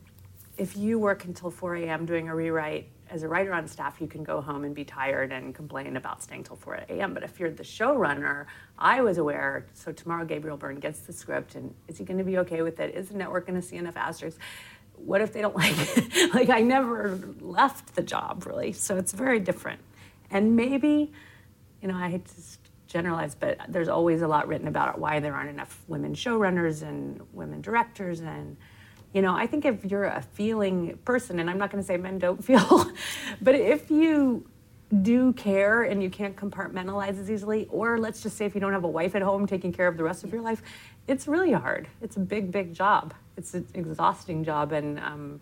[0.57, 2.05] if you work until 4 a.m.
[2.05, 5.31] doing a rewrite, as a writer on staff, you can go home and be tired
[5.31, 7.13] and complain about staying till 4 a.m.
[7.13, 9.65] But if you're the showrunner, I was aware.
[9.73, 12.81] So tomorrow, Gabriel Byrne gets the script, and is he going to be okay with
[12.81, 12.93] it?
[12.95, 14.39] Is the network going to see enough asterisks?
[14.95, 16.33] What if they don't like it?
[16.33, 19.79] like I never left the job really, so it's very different.
[20.29, 21.13] And maybe,
[21.81, 25.19] you know, I hate to s- generalize, but there's always a lot written about why
[25.19, 28.57] there aren't enough women showrunners and women directors and
[29.13, 31.97] you know, I think if you're a feeling person, and I'm not going to say
[31.97, 32.91] men don't feel,
[33.41, 34.45] but if you
[35.01, 38.73] do care and you can't compartmentalize as easily, or let's just say if you don't
[38.73, 40.61] have a wife at home taking care of the rest of your life,
[41.07, 41.87] it's really hard.
[42.01, 43.13] It's a big, big job.
[43.37, 45.39] it's an exhausting job, and um,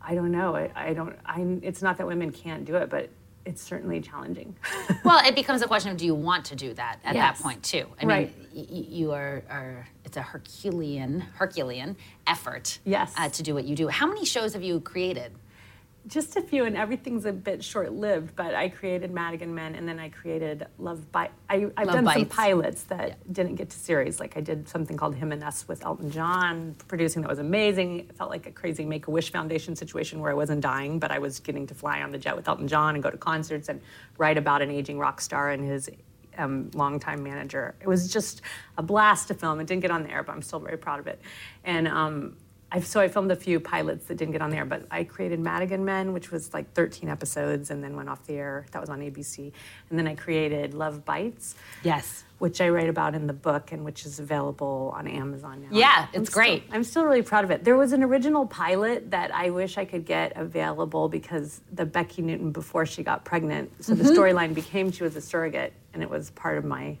[0.00, 0.56] I don't know.
[0.56, 1.16] I, I don't.
[1.24, 1.40] I.
[1.62, 3.10] It's not that women can't do it, but
[3.44, 4.54] it's certainly challenging.
[5.04, 7.36] well, it becomes a question of do you want to do that at Yes.
[7.38, 7.86] that point too?
[8.00, 8.38] I Right.
[8.54, 12.78] mean, y- you are, are it's a Herculean Herculean effort.
[12.84, 13.12] Yes.
[13.16, 13.88] Uh, to do what you do.
[13.88, 15.32] How many shows have you created?
[16.08, 18.34] Just a few, and everything's a bit short-lived.
[18.34, 21.30] But I created Madigan Men, and then I created Love Bite.
[21.48, 24.18] I, I've Love done some pilots that didn't get to series.
[24.18, 28.00] Like I did something called Him and Us with Elton John, producing that was amazing.
[28.00, 31.12] It felt like a crazy Make a Wish Foundation situation where I wasn't dying, but
[31.12, 33.68] I was getting to fly on the jet with Elton John and go to concerts
[33.68, 33.80] and
[34.18, 35.88] write about an aging rock star and his
[36.36, 37.74] um, longtime manager.
[37.80, 38.42] It was just
[38.76, 39.60] a blast to film.
[39.60, 41.20] It didn't get on the air, but I'm still very proud of it.
[41.64, 42.36] And um,
[42.74, 45.38] I've, so I filmed a few pilots that didn't get on there, but I created
[45.40, 48.64] Madigan Men, which was like 13 episodes, and then went off the air.
[48.72, 49.52] That was on ABC.
[49.90, 52.24] And then I created Love Bites, Yes.
[52.38, 55.68] which I write about in the book and which is available on Amazon now.
[55.70, 56.62] Yeah, I'm it's still- great.
[56.72, 57.62] I'm still really proud of it.
[57.62, 62.22] There was an original pilot that I wish I could get available because the Becky
[62.22, 63.70] Newton before she got pregnant.
[63.84, 64.12] So the Mm-hmm.
[64.18, 66.96] storyline became she was a surrogate, and it was part of my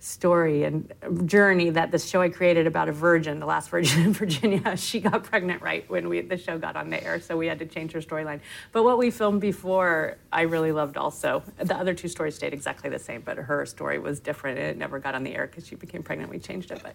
[0.00, 0.92] story and
[1.24, 5.00] journey that the show I created about a virgin, the last virgin in Virginia, she
[5.00, 7.66] got pregnant right when we the show got on the air, so we had to
[7.66, 8.40] change her storyline.
[8.72, 11.42] But what we filmed before, I really loved also.
[11.58, 14.58] The other two stories stayed exactly the same, but her story was different.
[14.58, 16.30] and It never got on the air because she became pregnant.
[16.30, 16.94] We changed it, but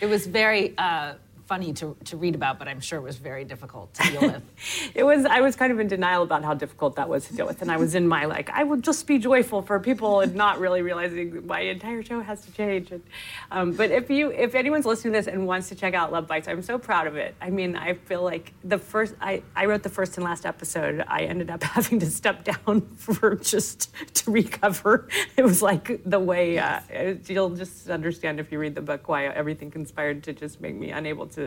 [0.00, 1.14] It was very uh,
[1.52, 4.42] funny to, to read about, but I'm sure it was very difficult to deal with.
[4.94, 7.46] it was I was kind of in denial about how difficult that was to deal
[7.46, 10.34] with, and I was in my like I will just be joyful for people and
[10.34, 12.90] not really realizing my entire show has to change.
[12.90, 13.02] And,
[13.50, 16.26] um, but if you if anyone's listening to this and wants to check out Love
[16.26, 17.34] Bites, I'm so proud of it.
[17.38, 21.04] I mean, I feel like the first I I wrote the first and last episode.
[21.06, 25.06] I ended up having to step down for just to recover.
[25.36, 26.80] It was like the way uh,
[27.26, 30.92] you'll just understand if you read the book why everything conspired to just make me
[30.92, 31.41] unable to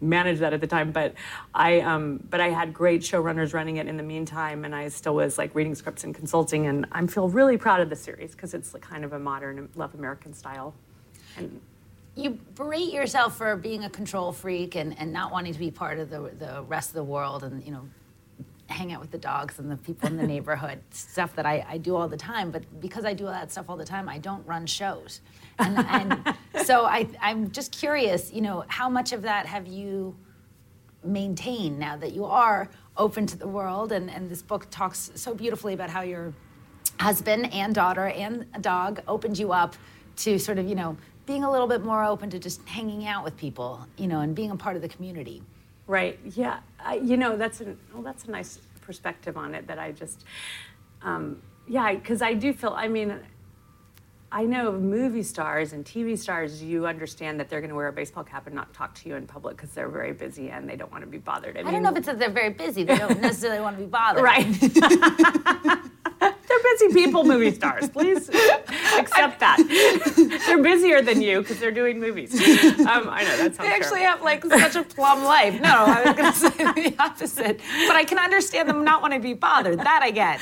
[0.00, 1.14] manage that at the time but
[1.54, 5.14] i um, but i had great showrunners running it in the meantime and i still
[5.14, 8.54] was like reading scripts and consulting and i feel really proud of the series because
[8.54, 10.74] it's like kind of a modern love american style
[11.36, 11.60] and
[12.16, 15.98] you berate yourself for being a control freak and, and not wanting to be part
[15.98, 17.88] of the, the rest of the world and, you know,
[18.68, 21.78] hang out with the dogs and the people in the neighborhood, stuff that I, I
[21.78, 22.50] do all the time.
[22.50, 25.20] But because I do all that stuff all the time, I don't run shows.
[25.58, 30.16] And, and so I, I'm just curious, you know, how much of that have you
[31.02, 33.92] maintained now that you are open to the world?
[33.92, 36.32] And, and this book talks so beautifully about how your
[36.98, 39.76] husband and daughter and a dog opened you up
[40.16, 43.24] to sort of, you know, being a little bit more open to just hanging out
[43.24, 45.42] with people, you know, and being a part of the community.
[45.86, 46.18] Right.
[46.22, 46.60] Yeah.
[46.80, 49.66] I, you know, that's a well, that's a nice perspective on it.
[49.66, 50.24] That I just,
[51.02, 52.74] um, yeah, because I do feel.
[52.76, 53.18] I mean,
[54.34, 56.60] I know movie stars and TV stars.
[56.60, 59.14] You understand that they're going to wear a baseball cap and not talk to you
[59.14, 61.56] in public because they're very busy and they don't want to be bothered.
[61.56, 62.82] I don't know if it's that they're very busy.
[62.82, 64.24] They don't necessarily want to be bothered.
[64.24, 64.44] right.
[66.64, 67.88] busy people, movie stars.
[67.90, 68.28] Please
[68.98, 69.58] accept that.
[70.46, 72.34] they're busier than you because they're doing movies.
[72.34, 74.26] Um, I know that sounds They actually terrible.
[74.28, 75.60] have like such a plum life.
[75.60, 77.60] No, I was going to say the opposite.
[77.86, 79.78] But I can understand them not wanting to be bothered.
[79.78, 80.40] That I get.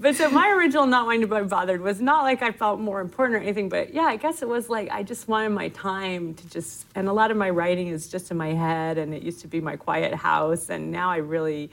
[0.00, 3.00] But so my original not wanting to be bothered was not like I felt more
[3.00, 6.34] important or anything, but yeah, I guess it was like I just wanted my time
[6.34, 9.22] to just, and a lot of my writing is just in my head, and it
[9.22, 11.70] used to be my quiet house, and now I really,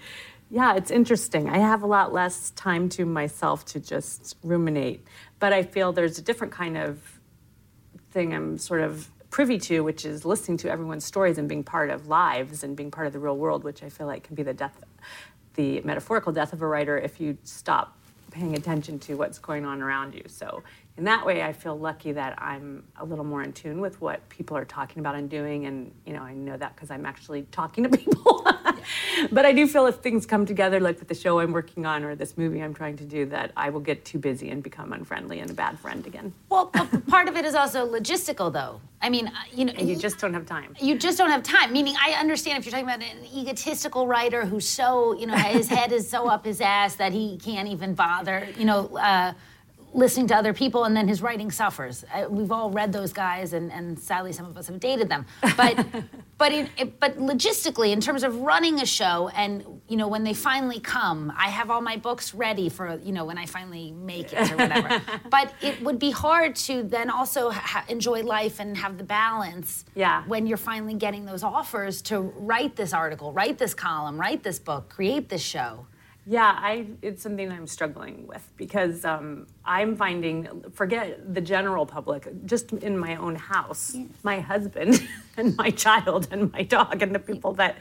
[0.53, 1.49] yeah, it's interesting.
[1.49, 5.03] I have a lot less time to myself to just ruminate,
[5.39, 7.19] but I feel there's a different kind of
[8.11, 11.89] thing I'm sort of privy to, which is listening to everyone's stories and being part
[11.89, 14.43] of lives and being part of the real world, which I feel like can be
[14.43, 14.77] the death,
[15.55, 17.97] the metaphorical death of a writer if you stop
[18.29, 20.23] paying attention to what's going on around you.
[20.27, 20.61] So
[20.97, 24.29] in that way, I feel lucky that I'm a little more in tune with what
[24.29, 27.47] people are talking about and doing, and you know, I know that because I'm actually
[27.51, 28.42] talking to people.
[29.31, 32.03] but I do feel if things come together, like with the show I'm working on
[32.03, 34.93] or this movie I'm trying to do, that I will get too busy and become
[34.93, 36.33] unfriendly and a bad friend again.
[36.49, 38.81] Well, part of it is also logistical, though.
[39.01, 40.75] I mean, uh, you know, And you just don't have time.
[40.79, 41.73] you just don't have time.
[41.73, 45.67] Meaning, I understand if you're talking about an egotistical writer who's so, you know, his
[45.67, 49.33] head is so up his ass that he can't even bother, you know, uh,
[49.93, 52.03] listening to other people, and then his writing suffers.
[52.13, 55.25] Uh, we've all read those guys, and, and sadly, some of us have dated them.
[55.55, 55.85] But,
[56.37, 60.23] but, it, it, but logistically, in terms of running a show, and you know, when
[60.23, 63.91] they finally come, I have all my books ready for, you know, when I finally
[63.91, 65.01] make it or whatever.
[65.29, 69.85] but it would be hard to then also ha- enjoy life and have the balance
[69.95, 70.23] Yeah.
[70.25, 74.59] when you're finally getting those offers to write this article, write this column, write this
[74.59, 75.85] book, create this show.
[76.25, 82.29] Yeah, I it's something I'm struggling with because um, I'm finding forget the general public,
[82.45, 85.05] just in my own house, my husband
[85.37, 87.77] and my child and my dog and the people that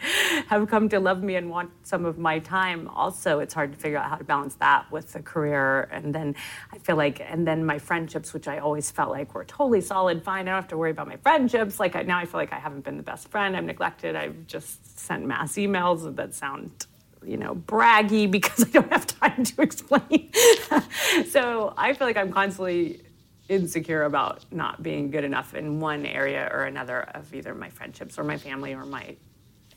[0.48, 2.88] have come to love me and want some of my time.
[2.88, 6.35] Also, it's hard to figure out how to balance that with the career, and then
[6.72, 10.24] I feel like, and then my friendships, which I always felt like were totally solid,
[10.24, 10.48] fine.
[10.48, 11.78] I don't have to worry about my friendships.
[11.78, 13.57] Like I, now, I feel like I haven't been the best friend.
[13.57, 14.16] I'm neglected.
[14.16, 16.87] I've just sent mass emails that sound
[17.24, 20.32] you know, braggy because I don't have time to explain.
[21.30, 23.02] so I feel like I'm constantly
[23.48, 28.18] insecure about not being good enough in one area or another of either my friendships
[28.18, 29.16] or my family or my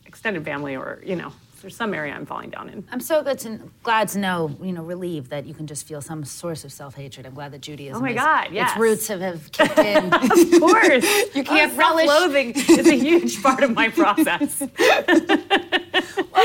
[0.05, 1.33] extended family or, you know,
[1.65, 2.87] there's some area I'm falling down in.
[2.91, 5.99] I'm so good to glad to know, you know, relieved that you can just feel
[5.99, 7.25] some source of self hatred.
[7.25, 7.97] I'm glad that Judaism.
[7.97, 8.69] Oh my is- God, yes.
[8.69, 10.13] Its roots have, have kicked in.
[10.13, 11.03] Of course.
[11.35, 14.59] you can't relish- Self-loathing is a huge part of my process.
[14.59, 14.69] well,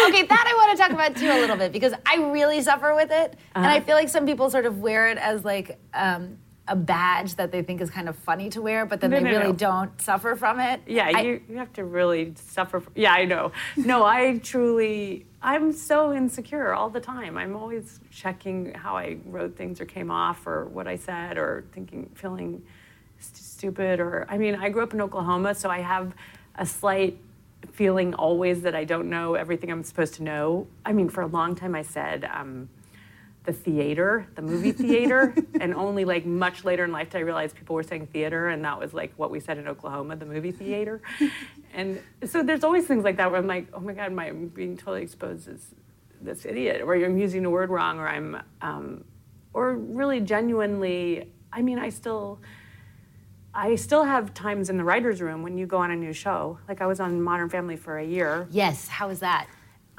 [0.09, 2.94] okay, that I want to talk about too a little bit because I really suffer
[2.94, 3.74] with it, and Uh-huh.
[3.76, 6.38] I feel like some people sort of wear it as like um,
[6.70, 9.24] a badge that they think is kind of funny to wear, but then No, they
[9.24, 9.52] no, really no.
[9.52, 10.80] don't suffer from it.
[10.87, 12.76] Yeah, I- you, you have to really suffer.
[12.78, 13.50] f yeah, I know.
[13.76, 17.37] No, I truly, I'm so insecure all the time.
[17.37, 21.64] I'm always checking how I wrote things or came off or what I said or
[21.72, 22.62] thinking, feeling
[23.18, 23.98] st- stupid.
[23.98, 26.14] Or, I mean, I grew up in Oklahoma, so I have
[26.54, 27.18] a slight
[27.72, 30.68] feeling always that I don't know everything I'm supposed to know.
[30.87, 32.68] I mean, for a long time I said, um,
[33.44, 37.53] the theater, the movie theater, and only like much later in life did I realize
[37.53, 40.53] people were saying theater, and that was like what we said in Oklahoma, the movie
[40.53, 41.00] theater.
[41.74, 44.48] and so there's always things like that where I'm like, oh my god, my, I'm
[44.48, 45.74] being totally exposed as
[46.20, 49.05] this idiot, or I'm using the word wrong, or I'm, um,
[49.55, 51.33] or really genuinely.
[51.53, 52.40] I mean, I still.
[53.53, 56.61] I still have times in the writer's room when you go on a new show.
[56.68, 58.46] Like I was on Modern Family for a year.
[58.53, 59.48] yes, how was that?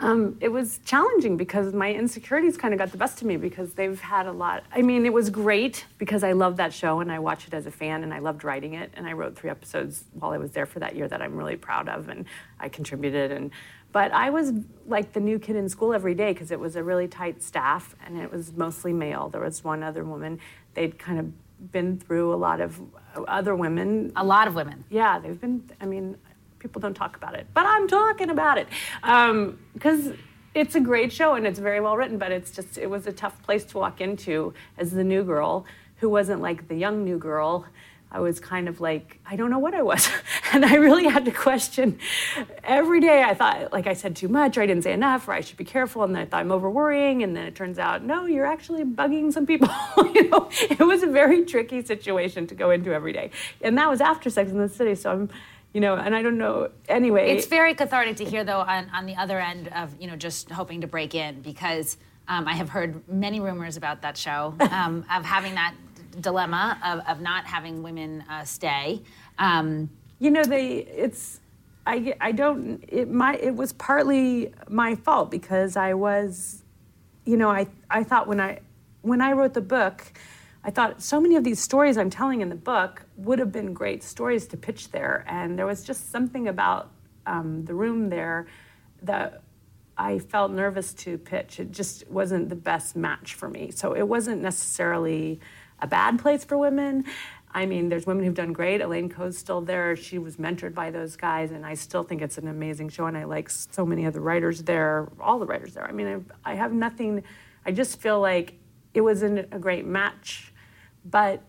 [0.01, 3.73] Um, it was challenging because my insecurities kind of got the best of me because
[3.73, 4.63] they've had a lot.
[4.75, 7.67] I mean, it was great because I loved that show and I watched it as
[7.67, 10.51] a fan and I loved writing it and I wrote three episodes while I was
[10.51, 12.25] there for that year that I'm really proud of and
[12.59, 13.51] I contributed and.
[13.91, 14.53] But I was
[14.87, 17.93] like the new kid in school every day because it was a really tight staff
[18.05, 19.27] and it was mostly male.
[19.27, 20.39] There was one other woman.
[20.75, 22.79] They'd kind of been through a lot of
[23.27, 24.85] other women A lot of women.
[24.89, 25.69] yeah, they've been.
[25.81, 26.17] I mean,
[26.61, 28.67] people don't talk about it, but I'm talking about it
[29.03, 30.13] um, because
[30.53, 32.17] it's a great show and it's very well written.
[32.17, 35.65] But it's just it was a tough place to walk into as the new girl
[35.97, 37.65] who wasn't like the young new girl.
[38.13, 40.09] I was kind of like I don't know what I was,
[40.53, 41.97] and I really had to question
[42.63, 43.23] every day.
[43.23, 45.57] I thought like I said too much, or I didn't say enough, or I should
[45.57, 48.25] be careful, and then I thought I'm over worrying, and then it turns out no,
[48.25, 49.69] you're actually bugging some people.
[50.13, 53.89] you know, it was a very tricky situation to go into every day, and that
[53.89, 54.95] was after Sex in the City.
[54.95, 55.29] So I'm,
[55.73, 56.69] you know, and I don't know.
[56.89, 60.15] Anyway, It's very cathartic to hear, though, on, on the other end of you know
[60.15, 64.55] just hoping to break in because um, I have heard many rumors about that show
[64.71, 65.73] um, of having that
[66.19, 69.01] dilemma of, of not having women uh, stay.
[69.37, 69.89] Um,
[70.21, 71.39] you know they it's
[71.87, 76.63] i i don't it my it was partly my fault because i was
[77.25, 78.59] you know i i thought when i
[79.01, 80.13] when i wrote the book
[80.63, 83.73] i thought so many of these stories i'm telling in the book would have been
[83.73, 86.91] great stories to pitch there and there was just something about
[87.25, 88.47] um, the room there
[89.03, 89.41] that
[89.97, 91.59] I felt nervous to pitch.
[91.59, 93.71] It just wasn't the best match for me.
[93.71, 95.39] So it wasn't necessarily
[95.79, 97.05] a bad place for women.
[97.53, 98.81] I mean, there's women who've done great.
[98.81, 99.95] Elaine Ko's still there.
[99.95, 103.07] She was mentored by those guys, and I still think it's an amazing show.
[103.07, 105.85] And I like so many of the writers there, all the writers there.
[105.85, 107.23] I mean, I, I have nothing.
[107.65, 108.53] I just feel like
[108.93, 110.50] it wasn't a great match,
[111.05, 111.43] but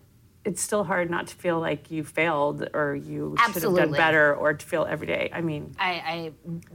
[0.45, 4.35] it's still hard not to feel like you failed or you should have done better
[4.35, 5.29] or to feel every day.
[5.31, 6.31] I mean, I, I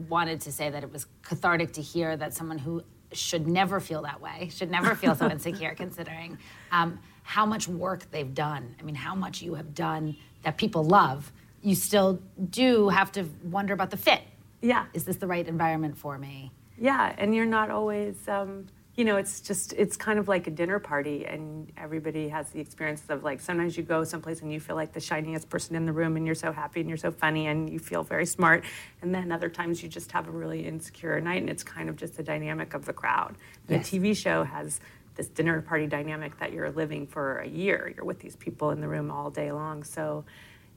[0.09, 4.03] wanted to say that it was cathartic to hear that someone who should never feel
[4.03, 6.39] that way, should never feel so insecure, considering
[6.73, 8.75] um, how much work they've done.
[8.81, 11.33] I mean, how much you have done that people love.
[11.63, 14.23] You still do have to wonder about the fit.
[14.63, 14.87] yeah.
[14.95, 16.53] Is this the right environment for me?
[16.79, 18.67] Yeah, and you're not always, um,
[18.99, 22.59] you know, it's just, it's kind of like a dinner party, and everybody has the
[22.59, 25.87] experience of like sometimes you go someplace and you feel like the shiniest person in
[25.87, 28.65] the room, and you're so happy and you're so funny and you feel very smart,
[29.01, 31.95] and then other times you just have a really insecure night, and it's kind of
[31.95, 33.37] just the dynamic of the crowd.
[33.69, 33.89] Yes.
[33.93, 34.81] A TV show has
[35.15, 37.93] this dinner party dynamic that you're living for a year.
[37.95, 40.25] You're with these people in the room all day long, so.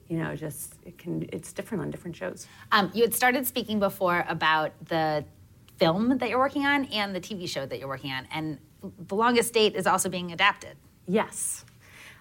[0.08, 1.26] You know, just it can.
[1.32, 2.46] It's different on different shows.
[2.70, 5.24] Um, you had started speaking before about the
[5.78, 8.58] film that you're working on and the TV show that you're working on, and
[9.08, 10.76] The Longest Date is also being adapted.
[11.06, 11.64] Yes,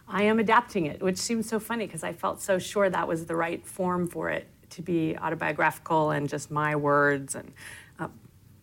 [0.08, 3.26] I am adapting it, which seems so funny because I felt so sure that was
[3.26, 7.54] the right form for it to be autobiographical and just my words and,
[8.00, 8.08] uh,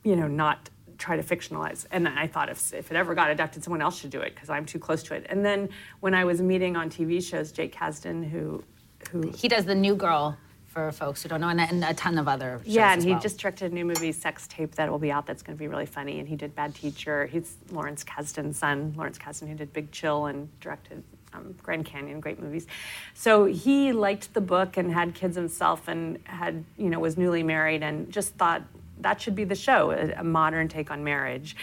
[0.04, 1.86] you know, not try to fictionalize.
[1.90, 4.34] And then I thought if, if it ever got adapted, someone else should do it
[4.34, 5.26] because I'm too close to it.
[5.28, 5.68] And then
[6.00, 8.64] when I was meeting on TV shows, Jake Kasdan, who,
[9.10, 10.36] who He does the New Girl
[10.78, 13.10] for folks who don't know, and, and a ton of other shows yeah, and he
[13.10, 13.20] well.
[13.20, 15.26] just directed a new movie, Sex Tape, that will be out.
[15.26, 16.20] That's going to be really funny.
[16.20, 17.26] And he did Bad Teacher.
[17.26, 21.02] He's Lawrence Kasdan's son, Lawrence Kasdan, who did Big Chill and directed
[21.32, 22.66] um, Grand Canyon, great movies.
[23.14, 27.42] So he liked the book and had kids himself, and had you know was newly
[27.42, 28.62] married, and just thought
[29.00, 31.56] that should be the show, a, a modern take on marriage,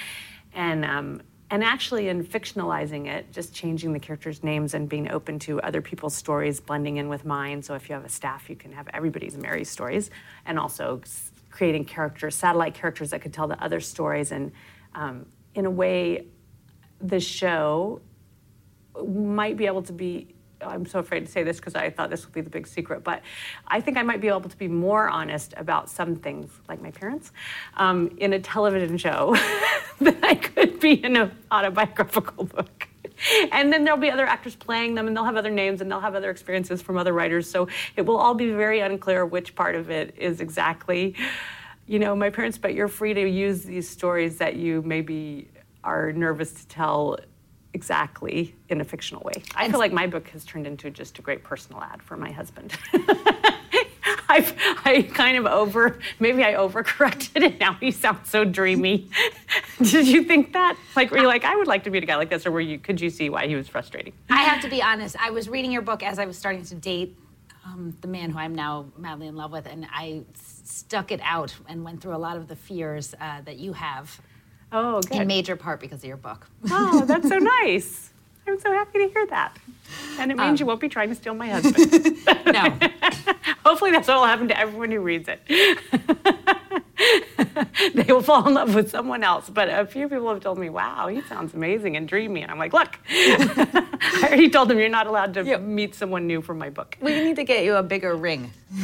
[0.54, 0.84] and.
[0.84, 1.22] Um,
[1.52, 5.80] and actually, in fictionalizing it, just changing the characters' names and being open to other
[5.80, 7.62] people's stories blending in with mine.
[7.62, 10.10] So, if you have a staff, you can have everybody's Mary stories,
[10.48, 11.02] and also
[11.52, 14.32] creating characters, satellite characters that could tell the other stories.
[14.32, 14.52] And
[14.96, 16.26] um, in a way,
[17.00, 18.02] the show
[19.08, 20.35] might be able to be.
[20.62, 23.04] I'm so afraid to say this because I thought this would be the big secret,
[23.04, 23.22] but
[23.68, 26.92] I think I might be able to be more honest about some things, like my
[26.92, 27.32] parents,
[27.78, 29.36] um, in a television show
[30.00, 32.88] than I could be in an autobiographical book.
[33.52, 36.02] And then there'll be other actors playing them, and they'll have other names, and they'll
[36.02, 37.50] have other experiences from other writers.
[37.50, 41.16] So it will all be very unclear which part of it is exactly,
[41.88, 42.58] you know, my parents.
[42.58, 45.48] But you're free to use these stories that you maybe
[45.84, 47.18] are nervous to tell
[47.76, 49.44] exactly in a fictional way.
[49.54, 52.32] I feel like my book has turned into just a great personal ad for my
[52.32, 52.74] husband.
[54.28, 54.56] I've,
[54.86, 57.60] I kind of over, maybe I overcorrected it.
[57.60, 59.10] Now he sounds so dreamy.
[59.82, 60.78] Did you think that?
[60.96, 62.62] Like, were you like, I would like to meet a guy like this, or were
[62.62, 62.80] you?
[62.80, 64.14] Could you see why he was frustrating?
[64.30, 65.16] I have to be honest.
[65.20, 67.18] I was reading your book as I was starting to date
[67.66, 71.54] um, the man who I'm now madly in love with, and I stuck it out
[71.68, 74.20] and went through a lot of the fears uh, that you have,
[74.78, 76.48] Oh, in major part because of your book.
[76.70, 78.12] Oh, that's so nice.
[78.46, 79.56] I'm so happy to hear that.
[80.20, 80.58] And it means um.
[80.58, 82.18] you won't be trying to steal my husband.
[82.46, 82.62] No,
[83.66, 85.40] Hopefully, that's what will happen to everyone who reads it.
[87.94, 89.50] they will fall in love with someone else.
[89.50, 92.42] But a few people have told me, wow, he sounds amazing and dreamy.
[92.42, 96.42] And I'm like, look, I already told them you're not allowed to meet someone new
[96.42, 96.98] from my book.
[97.02, 98.52] we need to get you a bigger ring.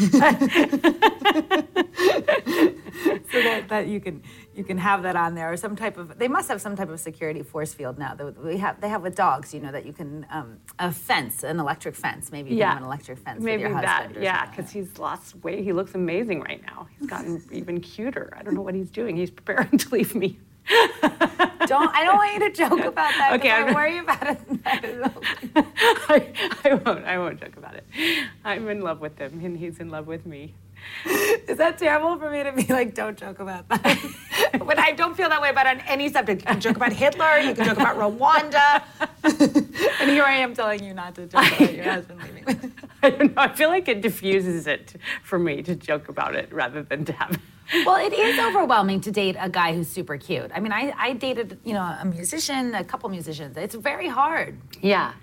[3.31, 4.21] so that, that you can
[4.53, 6.89] you can have that on there or some type of they must have some type
[6.89, 9.85] of security force field now that we have they have with dogs you know that
[9.85, 13.41] you can um, a fence an electric fence maybe you can have an electric fence
[13.41, 15.63] Maybe with your that, husband or yeah, because he's lost weight.
[15.63, 16.87] He looks amazing right now.
[16.97, 18.33] He's gotten even cuter.
[18.37, 19.15] I don't know what he's doing.
[19.17, 20.37] He's preparing to leave me.
[21.65, 24.27] don't I don't want you to joke about that Okay, okay, I I'm- worry about
[24.27, 24.39] it
[26.09, 26.27] I,
[26.65, 27.05] I won't.
[27.05, 27.83] I won't joke about it.
[28.45, 30.53] I'm in love with him, and he's in love with me.
[31.47, 33.99] is that terrible for me to be like don't joke about that
[34.65, 37.37] but I don't feel that way about on any subject you can joke about Hitler
[37.37, 38.81] you can joke about Rwanda
[40.01, 42.73] and here I am telling you not to joke about your husband leaving
[43.03, 43.41] I don't know.
[43.43, 47.13] I feel like it diffuses it for me to joke about it rather than to
[47.13, 47.39] have.
[47.85, 50.51] Well, it is overwhelming to date a guy who's super cute.
[50.53, 53.55] I mean, I, I dated, you know, a musician, a couple musicians.
[53.57, 54.59] It's very hard.
[54.81, 55.13] Yeah,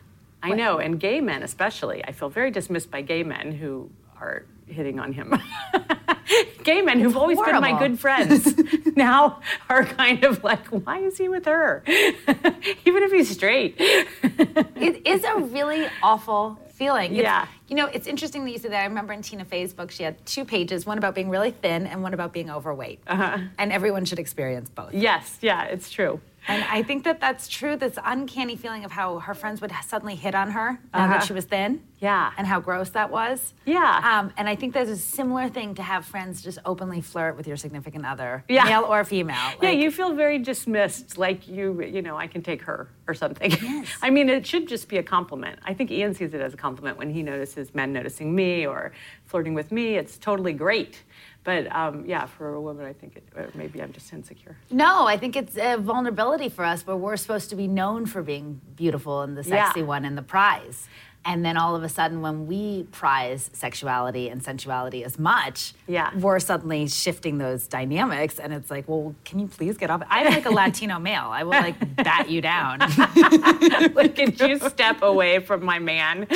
[0.42, 0.78] I know.
[0.78, 3.90] And gay men, especially, I feel very dismissed by gay men who
[4.20, 5.34] are hitting on him.
[6.64, 8.54] gay men who've always been my good friends
[8.96, 11.82] now are kind of like, why is he with her?
[11.86, 13.76] Even if he's straight.
[13.78, 17.12] It is a really awful feeling.
[17.12, 17.46] It's- Yeah.
[17.68, 18.80] You know, it's interesting that you say that.
[18.80, 21.86] I remember in Tina Fey's book, she had two pages, one about being really thin
[21.86, 23.00] and one about being overweight.
[23.06, 23.38] Uh-huh.
[23.58, 24.94] And everyone should experience both.
[24.94, 26.18] yes, yeah, it's true.
[26.48, 27.76] And I think that that's true.
[27.76, 31.20] This uncanny feeling of how her friends would suddenly hit on her now that Uh-huh.
[31.26, 31.82] she was thin.
[32.00, 32.30] Yeah.
[32.38, 33.54] And how gross that was.
[33.66, 34.00] Yeah.
[34.04, 37.46] Um, and I think there's a similar thing to have friends just openly flirt with
[37.48, 38.64] your significant other, Yeah.
[38.64, 39.36] male or female.
[39.60, 43.50] Yeah, you feel very dismissed, like you, you know, I can take her or something.
[43.50, 43.88] Yes.
[44.02, 45.58] I mean, it should just be a compliment.
[45.64, 48.92] I think Ian sees it as a compliment when he notices men noticing me or
[49.26, 49.96] flirting with me.
[49.96, 51.02] It's totally great.
[51.48, 54.54] But um, yeah, for a woman, I think it, maybe I'm just insecure.
[54.70, 58.20] No, I think it's a vulnerability for us where we're supposed to be known for
[58.22, 59.86] being beautiful and the sexy Yeah.
[59.86, 60.86] one and the prize.
[61.24, 66.10] And then all of a sudden, when we prize sexuality and sensuality as much, Yeah.
[66.18, 68.38] we're suddenly shifting those dynamics.
[68.38, 70.02] And it's like, well, can you please get off?
[70.10, 71.28] I'm like a Latino male.
[71.30, 72.80] I will like bat you down.
[73.94, 76.26] like, can you step away from my man?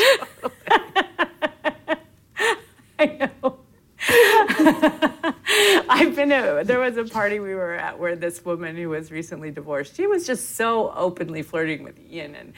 [2.98, 3.06] I
[3.42, 3.58] know.
[5.88, 9.50] I've been there was a party we were at where this woman who was recently
[9.50, 12.52] divorced, she was just so openly flirting with Ian and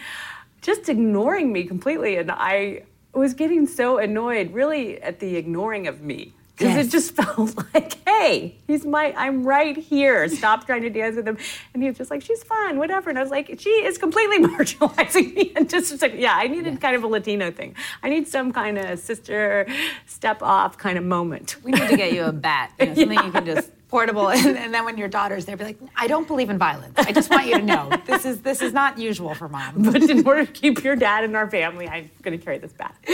[0.60, 2.16] just ignoring me completely.
[2.16, 6.34] And I was getting so annoyed, really, at the ignoring of me.
[6.56, 6.86] Because Yes.
[6.86, 10.28] it just felt like, hey, he's my, I'm right here.
[10.28, 11.36] Stop trying to dance with him.
[11.72, 13.10] And he was just like, she's fun, whatever.
[13.10, 15.52] And I was like, she is completely marginalizing me.
[15.56, 17.74] And just like, yeah, I needed kind of a Latino thing.
[18.02, 19.66] I need some kind of sister
[20.06, 21.56] step off kind of moment.
[21.64, 24.28] we need to get you a bat, you know, something you can just portable.
[24.28, 26.94] And, and, then when your daughter's there, be like, I don't believe in violence.
[26.98, 29.82] I just want you to know this is this is not usual for mom.
[29.92, 32.72] But in order to keep your dad in our family, I'm going to carry this
[32.72, 33.08] back.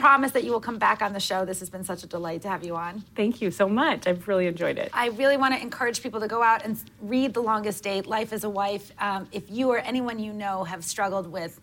[0.00, 1.44] Promise that you will come back on the show.
[1.44, 3.04] This has been such a delight to have you on.
[3.14, 4.06] Thank you so much.
[4.06, 4.90] I've really enjoyed it.
[4.92, 8.32] I really want to encourage people to go out and read The Longest Date, Life
[8.32, 8.92] as a Wife.
[8.98, 11.60] Um, if you or anyone you know have struggled with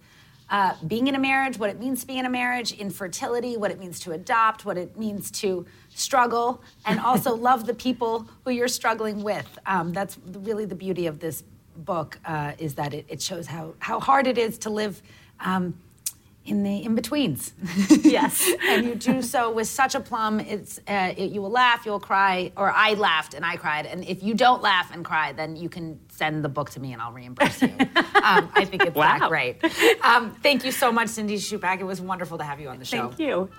[0.50, 3.72] uh, being in a marriage, what it means to be in a marriage, infertility, what
[3.72, 8.52] it means to adopt, what it means to struggle, and also love the people who
[8.52, 9.58] you're struggling with.
[9.66, 11.44] Um, that's really the beauty of this
[11.78, 15.02] book uh, is that it, it, shows how, how hard it is to live
[15.40, 15.78] um,
[16.46, 17.54] in the in betweens.
[18.04, 20.40] yes, and you do so with such a plum.
[20.40, 23.86] It's uh, it, you will laugh, you will cry, or I laughed and I cried.
[23.86, 26.94] And if you don't laugh and cry, then you can send the book to me
[26.94, 27.74] and I'll reimburse you.
[27.80, 29.20] um, I think it's wow.
[29.20, 29.64] that great.
[30.04, 31.80] Um, thank you so much, Cindy Chupack.
[31.80, 33.08] It was wonderful to have you on the show.
[33.08, 33.50] Thank you.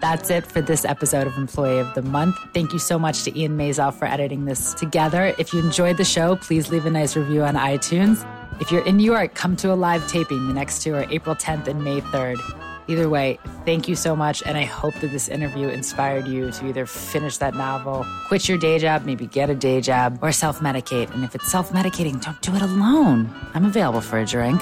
[0.00, 2.36] That's it for this episode of Employee of the Month.
[2.52, 5.34] Thank you so much to Ian Mazel for editing this together.
[5.38, 8.22] If you enjoyed the show, please leave a nice review on iTunes.
[8.60, 10.46] If you're in New York, come to a live taping.
[10.46, 12.38] The next two are April 10th and May 3rd.
[12.86, 14.42] Either way, thank you so much.
[14.46, 18.58] And I hope that this interview inspired you to either finish that novel, quit your
[18.58, 21.12] day job, maybe get a day job, or self medicate.
[21.14, 23.28] And if it's self medicating, don't do it alone.
[23.54, 24.60] I'm available for a drink.